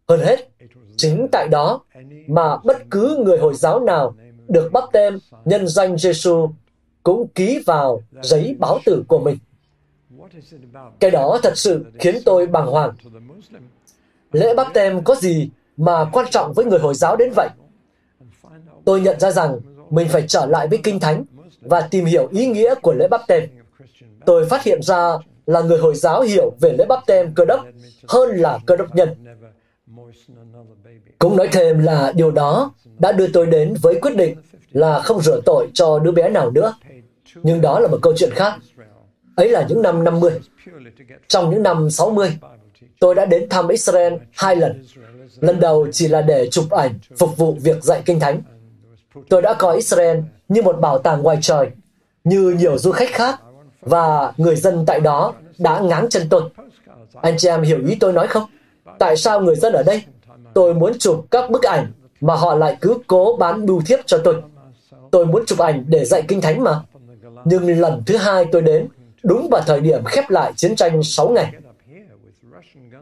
[0.07, 0.49] Hơn hết,
[0.97, 1.81] chính tại đó
[2.27, 4.15] mà bất cứ người Hồi giáo nào
[4.47, 6.49] được bắt tên nhân danh Giêsu
[7.03, 9.37] cũng ký vào giấy báo tử của mình.
[10.99, 12.91] Cái đó thật sự khiến tôi bàng hoàng.
[14.31, 15.49] Lễ bắp tem có gì
[15.79, 17.49] mà quan trọng với người Hồi giáo đến vậy?
[18.85, 19.59] Tôi nhận ra rằng
[19.89, 21.23] mình phải trở lại với Kinh Thánh
[21.61, 23.43] và tìm hiểu ý nghĩa của lễ bắp tem.
[24.25, 27.65] Tôi phát hiện ra là người Hồi giáo hiểu về lễ bắp tem cơ đốc
[28.07, 29.09] hơn là cơ đốc nhân.
[31.19, 34.35] Cũng nói thêm là điều đó đã đưa tôi đến với quyết định
[34.71, 36.73] là không rửa tội cho đứa bé nào nữa.
[37.35, 38.53] Nhưng đó là một câu chuyện khác.
[39.35, 40.31] Ấy là những năm 50.
[41.27, 42.37] Trong những năm 60,
[42.99, 44.85] tôi đã đến thăm Israel hai lần.
[45.41, 48.41] Lần đầu chỉ là để chụp ảnh phục vụ việc dạy kinh thánh.
[49.29, 50.17] Tôi đã coi Israel
[50.49, 51.69] như một bảo tàng ngoài trời,
[52.23, 53.41] như nhiều du khách khác,
[53.81, 56.41] và người dân tại đó đã ngáng chân tôi.
[57.21, 58.43] Anh chị em hiểu ý tôi nói không?
[58.99, 60.03] Tại sao người dân ở đây?
[60.53, 64.17] Tôi muốn chụp các bức ảnh mà họ lại cứ cố bán bưu thiếp cho
[64.23, 64.41] tôi.
[65.11, 66.81] Tôi muốn chụp ảnh để dạy kinh thánh mà.
[67.45, 68.87] Nhưng lần thứ hai tôi đến,
[69.23, 71.53] đúng vào thời điểm khép lại chiến tranh 6 ngày.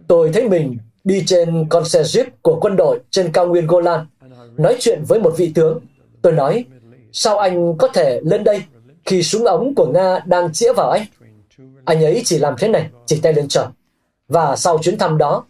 [0.07, 0.77] Tôi thấy mình
[1.07, 4.05] đi trên con xe Jeep của quân đội trên cao nguyên Golan,
[4.57, 5.79] nói chuyện với một vị tướng.
[6.21, 6.65] Tôi nói,
[7.11, 8.63] sao anh có thể lên đây
[9.05, 11.05] khi súng ống của Nga đang chĩa vào anh?
[11.85, 13.65] Anh ấy chỉ làm thế này, chỉ tay lên trời.
[14.27, 15.43] Và sau chuyến thăm đó,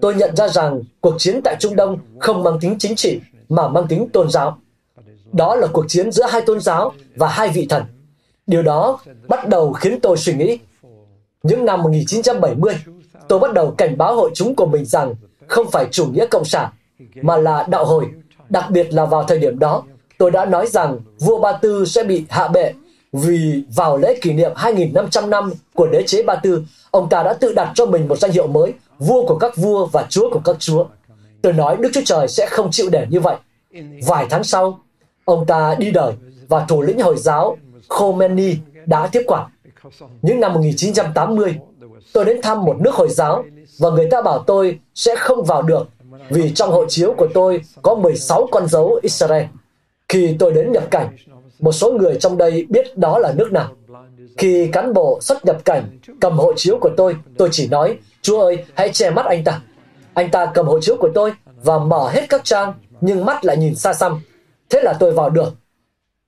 [0.00, 3.68] tôi nhận ra rằng cuộc chiến tại Trung Đông không mang tính chính trị, mà
[3.68, 4.58] mang tính tôn giáo.
[5.32, 7.82] Đó là cuộc chiến giữa hai tôn giáo và hai vị thần.
[8.46, 8.98] Điều đó
[9.28, 10.58] bắt đầu khiến tôi suy nghĩ.
[11.42, 12.74] Những năm 1970,
[13.28, 15.14] tôi bắt đầu cảnh báo hội chúng của mình rằng
[15.46, 16.70] không phải chủ nghĩa cộng sản,
[17.22, 18.04] mà là đạo hồi.
[18.48, 19.82] Đặc biệt là vào thời điểm đó,
[20.18, 22.72] tôi đã nói rằng vua Ba Tư sẽ bị hạ bệ
[23.12, 27.32] vì vào lễ kỷ niệm 2.500 năm của đế chế Ba Tư, ông ta đã
[27.32, 30.40] tự đặt cho mình một danh hiệu mới, vua của các vua và chúa của
[30.44, 30.86] các chúa.
[31.42, 33.36] Tôi nói Đức Chúa Trời sẽ không chịu để như vậy.
[34.06, 34.80] Vài tháng sau,
[35.24, 36.12] ông ta đi đời
[36.48, 37.56] và thủ lĩnh Hồi giáo
[37.88, 38.56] Khomeini
[38.86, 39.50] đã tiếp quản.
[40.22, 41.58] Những năm 1980,
[42.12, 43.44] tôi đến thăm một nước Hồi giáo
[43.78, 45.88] và người ta bảo tôi sẽ không vào được
[46.30, 49.44] vì trong hộ chiếu của tôi có 16 con dấu Israel.
[50.08, 51.16] Khi tôi đến nhập cảnh,
[51.60, 53.68] một số người trong đây biết đó là nước nào.
[54.38, 58.40] Khi cán bộ xuất nhập cảnh cầm hộ chiếu của tôi, tôi chỉ nói, Chúa
[58.40, 59.60] ơi, hãy che mắt anh ta.
[60.14, 61.32] Anh ta cầm hộ chiếu của tôi
[61.62, 64.20] và mở hết các trang, nhưng mắt lại nhìn xa xăm.
[64.70, 65.54] Thế là tôi vào được.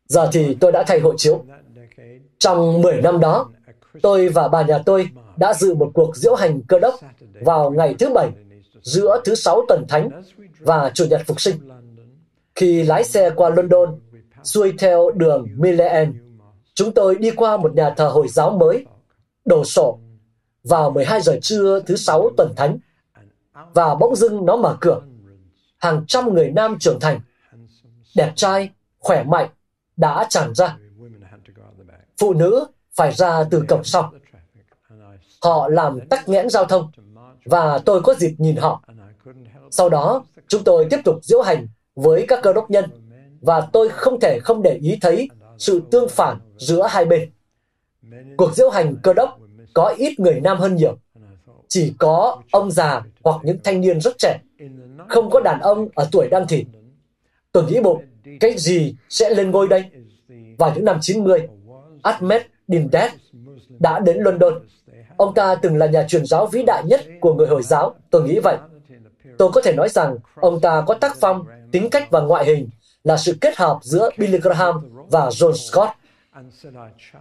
[0.08, 1.44] Giờ thì tôi đã thay hộ chiếu.
[2.38, 3.46] Trong 10 năm đó,
[4.02, 6.94] tôi và bà nhà tôi đã dự một cuộc diễu hành cơ đốc
[7.40, 8.30] vào ngày thứ Bảy,
[8.82, 10.22] giữa thứ Sáu tuần Thánh
[10.58, 11.56] và Chủ nhật Phục sinh.
[12.54, 14.00] Khi lái xe qua London,
[14.44, 16.38] xuôi theo đường Millen,
[16.74, 18.86] chúng tôi đi qua một nhà thờ Hồi giáo mới,
[19.44, 19.98] đổ sổ,
[20.64, 22.78] vào 12 giờ trưa thứ Sáu tuần Thánh,
[23.74, 25.02] và bỗng dưng nó mở cửa.
[25.78, 27.20] Hàng trăm người nam trưởng thành,
[28.16, 29.48] đẹp trai, khỏe mạnh,
[29.96, 30.76] đã tràn ra.
[32.18, 34.12] Phụ nữ phải ra từ cổng sau.
[35.44, 36.90] Họ làm tắc nghẽn giao thông,
[37.44, 38.82] và tôi có dịp nhìn họ.
[39.70, 42.84] Sau đó, chúng tôi tiếp tục diễu hành với các cơ đốc nhân,
[43.40, 45.28] và tôi không thể không để ý thấy
[45.58, 47.30] sự tương phản giữa hai bên.
[48.36, 49.38] Cuộc diễu hành cơ đốc
[49.74, 50.96] có ít người nam hơn nhiều.
[51.68, 54.38] Chỉ có ông già hoặc những thanh niên rất trẻ.
[55.08, 56.66] Không có đàn ông ở tuổi đang thịt.
[57.52, 58.04] Tôi nghĩ bụng,
[58.40, 59.84] cái gì sẽ lên ngôi đây?
[60.58, 61.48] Vào những năm 90,
[62.02, 63.12] Ahmed Dindet
[63.78, 64.54] đã đến London.
[65.16, 68.22] Ông ta từng là nhà truyền giáo vĩ đại nhất của người Hồi giáo, tôi
[68.22, 68.56] nghĩ vậy.
[69.38, 72.68] Tôi có thể nói rằng ông ta có tác phong, tính cách và ngoại hình
[73.04, 75.90] là sự kết hợp giữa Billy Graham và John Scott.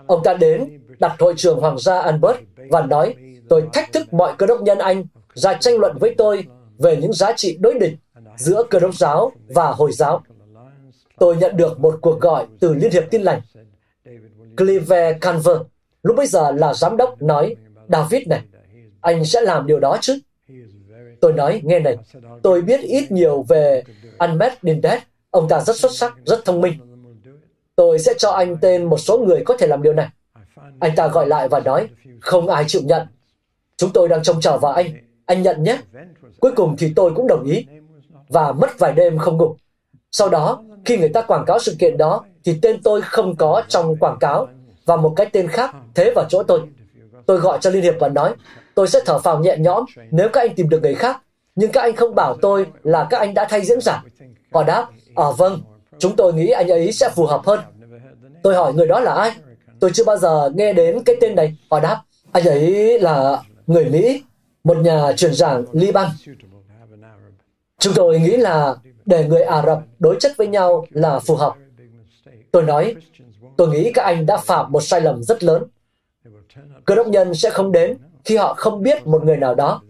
[0.08, 2.38] Ông ta đến, đặt hội trường Hoàng gia Albert
[2.70, 3.16] và nói,
[3.50, 6.46] tôi thách thức mọi cơ đốc nhân Anh ra tranh luận với tôi
[6.78, 7.94] về những giá trị đối địch
[8.38, 10.22] giữa cơ đốc giáo và Hồi giáo.
[11.18, 13.42] Tôi nhận được một cuộc gọi từ Liên hiệp Tin lành.
[14.58, 15.58] Clive Canver,
[16.04, 17.56] lúc bây giờ là giám đốc, nói,
[17.90, 18.42] David này,
[19.02, 20.20] anh sẽ làm điều đó chứ?
[21.22, 21.98] Tôi nói, nghe này,
[22.44, 23.84] tôi biết ít nhiều về
[24.18, 25.00] Ahmed Dindet.
[25.30, 26.74] Ông ta rất xuất sắc, rất thông minh.
[27.76, 30.10] Tôi sẽ cho anh tên một số người có thể làm điều này.
[30.80, 31.88] Anh ta gọi lại và nói,
[32.20, 33.08] không ai chịu nhận.
[33.78, 34.86] Chúng tôi đang trông chờ vào anh.
[35.26, 35.78] Anh nhận nhé.
[36.40, 37.66] Cuối cùng thì tôi cũng đồng ý.
[38.30, 39.56] Và mất vài đêm không ngủ.
[40.12, 43.64] Sau đó, khi người ta quảng cáo sự kiện đó, thì tên tôi không có
[43.68, 44.48] trong quảng cáo
[44.86, 46.62] và một cái tên khác thế vào chỗ tôi.
[47.26, 48.34] Tôi gọi cho Liên Hiệp và nói,
[48.76, 51.22] tôi sẽ thở phào nhẹ nhõm nếu các anh tìm được người khác.
[51.56, 54.04] Nhưng các anh không bảo tôi là các anh đã thay diễn giả.
[54.54, 55.62] Họ đáp, à vâng,
[56.00, 57.60] chúng tôi nghĩ anh ấy sẽ phù hợp hơn.
[58.44, 59.32] Tôi hỏi người đó là ai?
[59.80, 61.58] Tôi chưa bao giờ nghe đến cái tên này.
[61.72, 62.02] Họ đáp,
[62.32, 64.24] anh ấy là người Mỹ,
[64.64, 66.08] một nhà truyền giảng Liban.
[67.80, 71.54] Chúng tôi nghĩ là để người Ả Rập đối chất với nhau là phù hợp.
[72.52, 72.96] Tôi nói,
[73.58, 75.64] tôi nghĩ các anh đã phạm một sai lầm rất lớn.
[76.86, 79.82] Cơ đốc nhân sẽ không đến khi họ không biết một người nào đó.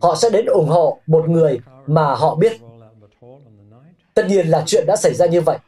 [0.00, 2.52] Họ sẽ đến ủng hộ một người mà họ biết.
[4.14, 5.58] Tất nhiên là chuyện đã xảy ra như vậy.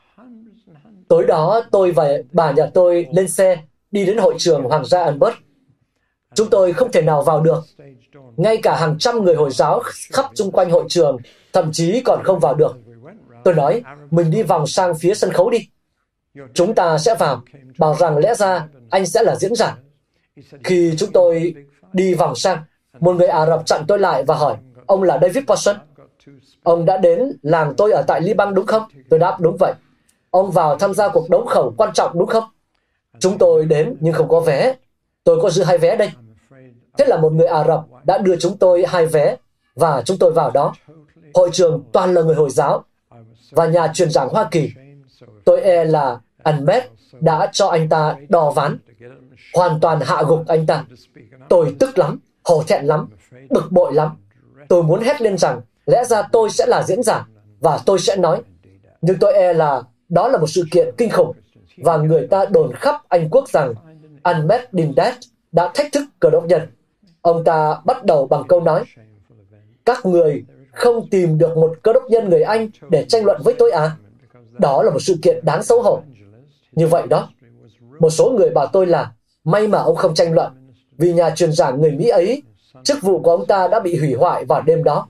[1.08, 3.58] Tối đó, tôi và bà nhà tôi lên xe,
[3.90, 5.34] đi đến hội trường Hoàng gia Albert.
[6.34, 7.64] Chúng tôi không thể nào vào được.
[8.36, 9.80] Ngay cả hàng trăm người Hồi giáo
[10.12, 11.18] khắp chung quanh hội trường,
[11.52, 12.76] thậm chí còn không vào được.
[13.44, 15.68] Tôi nói, mình đi vòng sang phía sân khấu đi.
[16.54, 17.42] Chúng ta sẽ vào,
[17.78, 19.76] bảo rằng lẽ ra anh sẽ là diễn giả.
[20.64, 21.54] Khi chúng tôi
[21.92, 22.58] đi vòng sang,
[23.00, 24.56] một người Ả Rập chặn tôi lại và hỏi,
[24.86, 25.74] ông là David Watson?
[26.62, 28.82] Ông đã đến làng tôi ở tại Liban đúng không?
[29.10, 29.72] Tôi đáp đúng vậy.
[30.30, 32.44] Ông vào tham gia cuộc đấu khẩu quan trọng đúng không?
[33.18, 34.74] Chúng tôi đến nhưng không có vé.
[35.24, 36.10] Tôi có giữ hai vé đây.
[36.98, 39.36] Thế là một người Ả Rập đã đưa chúng tôi hai vé
[39.74, 40.74] và chúng tôi vào đó.
[41.34, 42.84] Hội trường toàn là người Hồi giáo
[43.50, 44.70] và nhà truyền giảng Hoa Kỳ.
[45.44, 46.82] Tôi e là Ahmed
[47.20, 48.78] đã cho anh ta đò ván,
[49.54, 50.84] hoàn toàn hạ gục anh ta.
[51.48, 53.08] Tôi tức lắm, hổ thẹn lắm,
[53.50, 54.10] bực bội lắm.
[54.68, 57.26] Tôi muốn hét lên rằng lẽ ra tôi sẽ là diễn giả
[57.60, 58.42] và tôi sẽ nói.
[59.00, 61.36] Nhưng tôi e là đó là một sự kiện kinh khủng
[61.76, 63.74] và người ta đồn khắp Anh quốc rằng
[64.22, 65.14] Ahmed Dindat
[65.52, 66.62] đã thách thức cờ đốc nhân.
[67.22, 68.84] Ông ta bắt đầu bằng câu nói
[69.84, 73.54] Các người không tìm được một cơ đốc nhân người Anh để tranh luận với
[73.58, 73.96] tôi à?
[74.58, 76.02] Đó là một sự kiện đáng xấu hổ.
[76.72, 77.28] Như vậy đó,
[78.00, 79.12] một số người bảo tôi là
[79.44, 80.52] may mà ông không tranh luận,
[80.98, 82.42] vì nhà truyền giảng người Mỹ ấy,
[82.84, 85.08] chức vụ của ông ta đã bị hủy hoại vào đêm đó.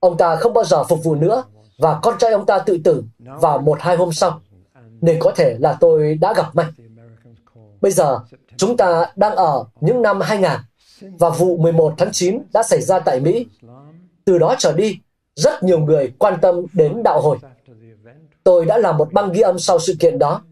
[0.00, 1.44] Ông ta không bao giờ phục vụ nữa
[1.78, 4.40] và con trai ông ta tự tử vào một hai hôm sau.
[5.00, 6.66] Nên có thể là tôi đã gặp may.
[7.80, 8.18] Bây giờ,
[8.56, 10.50] chúng ta đang ở những năm 2000
[11.00, 13.46] và vụ 11 tháng 9 đã xảy ra tại Mỹ.
[14.24, 14.98] Từ đó trở đi,
[15.34, 17.38] rất nhiều người quan tâm đến đạo hồi.
[18.44, 20.42] Tôi đã làm một băng ghi âm sau sự kiện đó.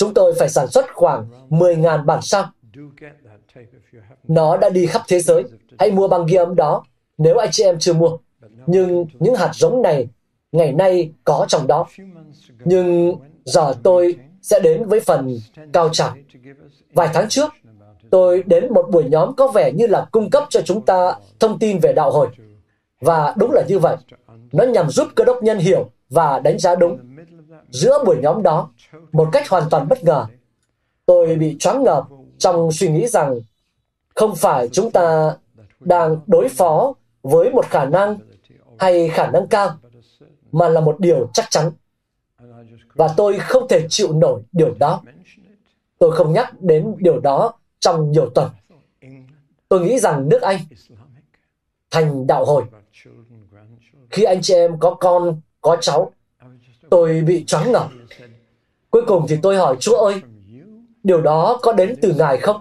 [0.00, 2.44] Chúng tôi phải sản xuất khoảng 10.000 bản sao.
[4.28, 5.44] Nó đã đi khắp thế giới.
[5.78, 6.84] Hãy mua băng ghi âm đó
[7.18, 8.16] nếu anh chị em chưa mua.
[8.66, 10.08] Nhưng những hạt giống này
[10.52, 11.86] ngày nay có trong đó.
[12.64, 15.38] Nhưng giờ tôi sẽ đến với phần
[15.72, 16.14] cao trào.
[16.92, 17.50] Vài tháng trước,
[18.10, 21.58] tôi đến một buổi nhóm có vẻ như là cung cấp cho chúng ta thông
[21.58, 22.28] tin về đạo hồi.
[23.00, 23.96] Và đúng là như vậy.
[24.52, 26.98] Nó nhằm giúp cơ đốc nhân hiểu và đánh giá đúng.
[27.70, 28.70] Giữa buổi nhóm đó,
[29.12, 30.26] một cách hoàn toàn bất ngờ,
[31.06, 32.04] tôi bị choáng ngợp
[32.38, 33.40] trong suy nghĩ rằng
[34.14, 35.36] không phải chúng ta
[35.80, 38.18] đang đối phó với một khả năng
[38.78, 39.76] hay khả năng cao,
[40.52, 41.70] mà là một điều chắc chắn.
[42.94, 45.02] Và tôi không thể chịu nổi điều đó.
[45.98, 48.50] Tôi không nhắc đến điều đó trong nhiều tuần.
[49.68, 50.58] Tôi nghĩ rằng nước Anh
[51.90, 52.64] thành đạo hồi.
[54.10, 56.12] Khi anh chị em có con, có cháu,
[56.90, 57.88] tôi bị choáng ngợp.
[58.90, 60.22] Cuối cùng thì tôi hỏi Chúa ơi,
[61.02, 62.60] điều đó có đến từ Ngài không?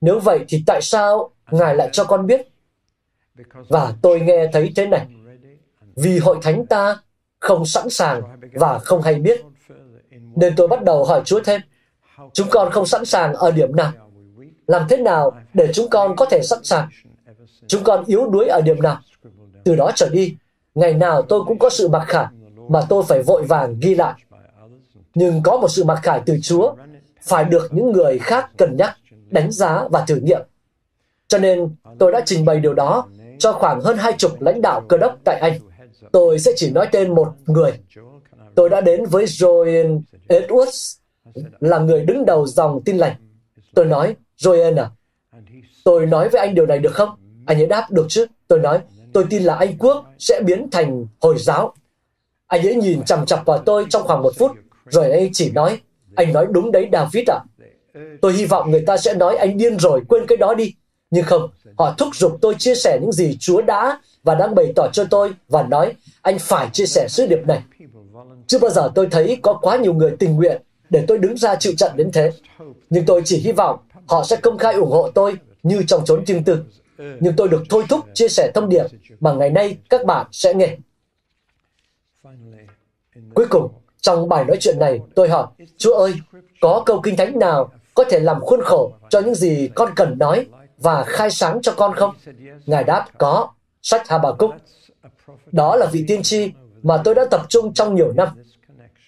[0.00, 2.48] Nếu vậy thì tại sao Ngài lại cho con biết?
[3.68, 5.06] Và tôi nghe thấy thế này.
[5.96, 6.98] Vì hội thánh ta
[7.40, 9.44] không sẵn sàng và không hay biết.
[10.10, 11.60] Nên tôi bắt đầu hỏi Chúa thêm.
[12.32, 13.92] Chúng con không sẵn sàng ở điểm nào?
[14.66, 16.88] Làm thế nào để chúng con có thể sẵn sàng?
[17.66, 19.00] Chúng con yếu đuối ở điểm nào?
[19.64, 20.36] Từ đó trở đi,
[20.74, 22.26] ngày nào tôi cũng có sự mặc khải
[22.68, 24.14] mà tôi phải vội vàng ghi lại.
[25.14, 26.74] Nhưng có một sự mặc khải từ Chúa
[27.22, 28.96] phải được những người khác cân nhắc,
[29.30, 30.40] đánh giá và thử nghiệm.
[31.28, 33.08] Cho nên tôi đã trình bày điều đó
[33.38, 35.52] cho khoảng hơn hai chục lãnh đạo cơ đốc tại Anh.
[36.12, 37.72] Tôi sẽ chỉ nói tên một người.
[38.54, 40.98] Tôi đã đến với Joel Edwards,
[41.60, 43.14] là người đứng đầu dòng tin lành.
[43.74, 44.90] Tôi nói, Joel à,
[45.84, 47.08] tôi nói với anh điều này được không?
[47.46, 48.26] Anh ấy đáp, được chứ.
[48.48, 48.80] Tôi nói,
[49.12, 51.74] tôi tin là Anh Quốc sẽ biến thành Hồi giáo.
[52.48, 54.52] Anh ấy nhìn chằm chặp vào tôi trong khoảng một phút,
[54.86, 55.80] rồi anh ấy chỉ nói,
[56.14, 57.38] anh nói đúng đấy David ạ.
[57.94, 58.00] À.
[58.20, 60.74] Tôi hy vọng người ta sẽ nói anh điên rồi, quên cái đó đi.
[61.10, 64.72] Nhưng không, họ thúc giục tôi chia sẻ những gì Chúa đã và đang bày
[64.76, 67.62] tỏ cho tôi và nói anh phải chia sẻ sứ điệp này.
[68.46, 71.54] Chưa bao giờ tôi thấy có quá nhiều người tình nguyện để tôi đứng ra
[71.54, 72.32] chịu trận đến thế.
[72.90, 76.24] Nhưng tôi chỉ hy vọng họ sẽ công khai ủng hộ tôi như trong chốn
[76.24, 76.64] chương tư.
[77.20, 78.84] Nhưng tôi được thôi thúc chia sẻ thông điệp
[79.20, 80.76] mà ngày nay các bạn sẽ nghe.
[83.34, 85.46] Cuối cùng, trong bài nói chuyện này, tôi hỏi,
[85.76, 86.14] Chúa ơi,
[86.60, 90.18] có câu kinh thánh nào có thể làm khuôn khổ cho những gì con cần
[90.18, 90.46] nói
[90.78, 92.14] và khai sáng cho con không?
[92.66, 93.48] Ngài đáp, có,
[93.82, 94.54] sách Habakkuk.
[95.52, 96.52] Đó là vị tiên tri
[96.82, 98.28] mà tôi đã tập trung trong nhiều năm,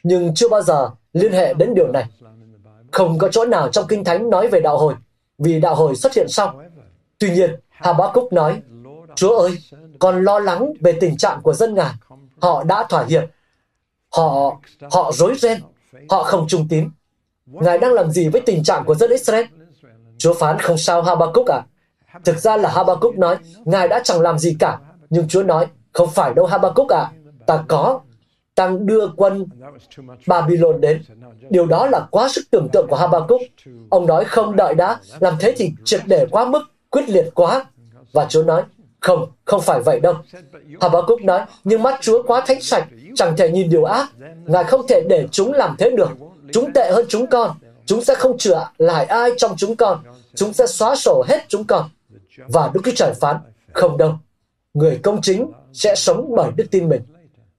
[0.03, 2.05] nhưng chưa bao giờ liên hệ đến điều này.
[2.91, 4.95] Không có chỗ nào trong Kinh Thánh nói về đạo hồi,
[5.39, 6.63] vì đạo hồi xuất hiện sau.
[7.19, 8.63] Tuy nhiên, Habakkuk nói,
[9.15, 9.59] Chúa ơi,
[9.99, 11.93] con lo lắng về tình trạng của dân Ngài.
[12.41, 13.23] Họ đã thỏa hiệp.
[14.17, 14.57] Họ
[14.93, 15.61] họ rối ren.
[16.11, 16.91] Họ không trung tín.
[17.47, 19.45] Ngài đang làm gì với tình trạng của dân Israel?
[20.19, 21.63] Chúa phán không sao Habakkuk à?
[22.25, 24.79] Thực ra là Habakkuk nói, Ngài đã chẳng làm gì cả.
[25.11, 27.13] Nhưng Chúa nói, không phải đâu Habakkuk à,
[27.47, 28.01] ta có.
[28.55, 29.47] Ta đưa quân
[30.27, 31.03] Babylon đến.
[31.51, 33.41] Điều đó là quá sức tưởng tượng của Habakkuk.
[33.91, 37.65] Ông nói không đợi đã, làm thế thì triệt để quá mức, quyết liệt quá.
[38.13, 38.63] Và Chúa nói,
[39.01, 40.15] không, không phải vậy đâu.
[40.81, 44.09] Habakkuk nói, nhưng mắt Chúa quá thánh sạch, chẳng thể nhìn điều ác.
[44.47, 46.11] Ngài không thể để chúng làm thế được.
[46.53, 47.57] Chúng tệ hơn chúng con.
[47.87, 49.99] Chúng sẽ không chữa lại ai trong chúng con.
[50.35, 51.91] Chúng sẽ xóa sổ hết chúng con.
[52.49, 53.37] Và Đức Chúa Trời phán,
[53.73, 54.15] không đâu.
[54.75, 57.03] Người công chính sẽ sống bởi đức tin mình.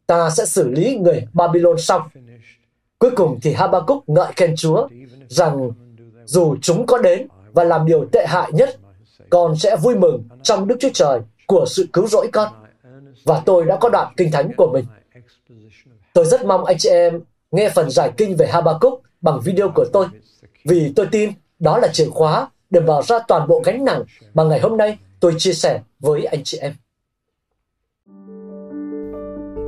[0.07, 2.01] Ta sẽ xử lý người Babylon xong.
[2.99, 4.87] Cuối cùng thì Habakkuk ngợi khen Chúa
[5.27, 5.71] rằng
[6.25, 8.79] dù chúng có đến và làm điều tệ hại nhất,
[9.29, 11.19] con sẽ vui mừng trong Đức Chúa Trời
[11.51, 12.53] của sự cứu rỗi con.
[13.25, 14.85] Và tôi đã có đoạn kinh thánh của mình.
[16.13, 17.21] Tôi rất mong anh chị em
[17.51, 20.05] nghe phần giải kinh về Habakkuk bằng video của tôi,
[20.65, 24.43] vì tôi tin đó là chìa khóa để mở ra toàn bộ gánh nặng mà
[24.43, 26.73] ngày hôm nay tôi chia sẻ với anh chị em.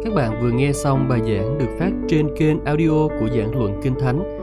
[0.03, 3.81] Các bạn vừa nghe xong bài giảng được phát trên kênh audio của giảng luận
[3.83, 4.42] Kinh Thánh.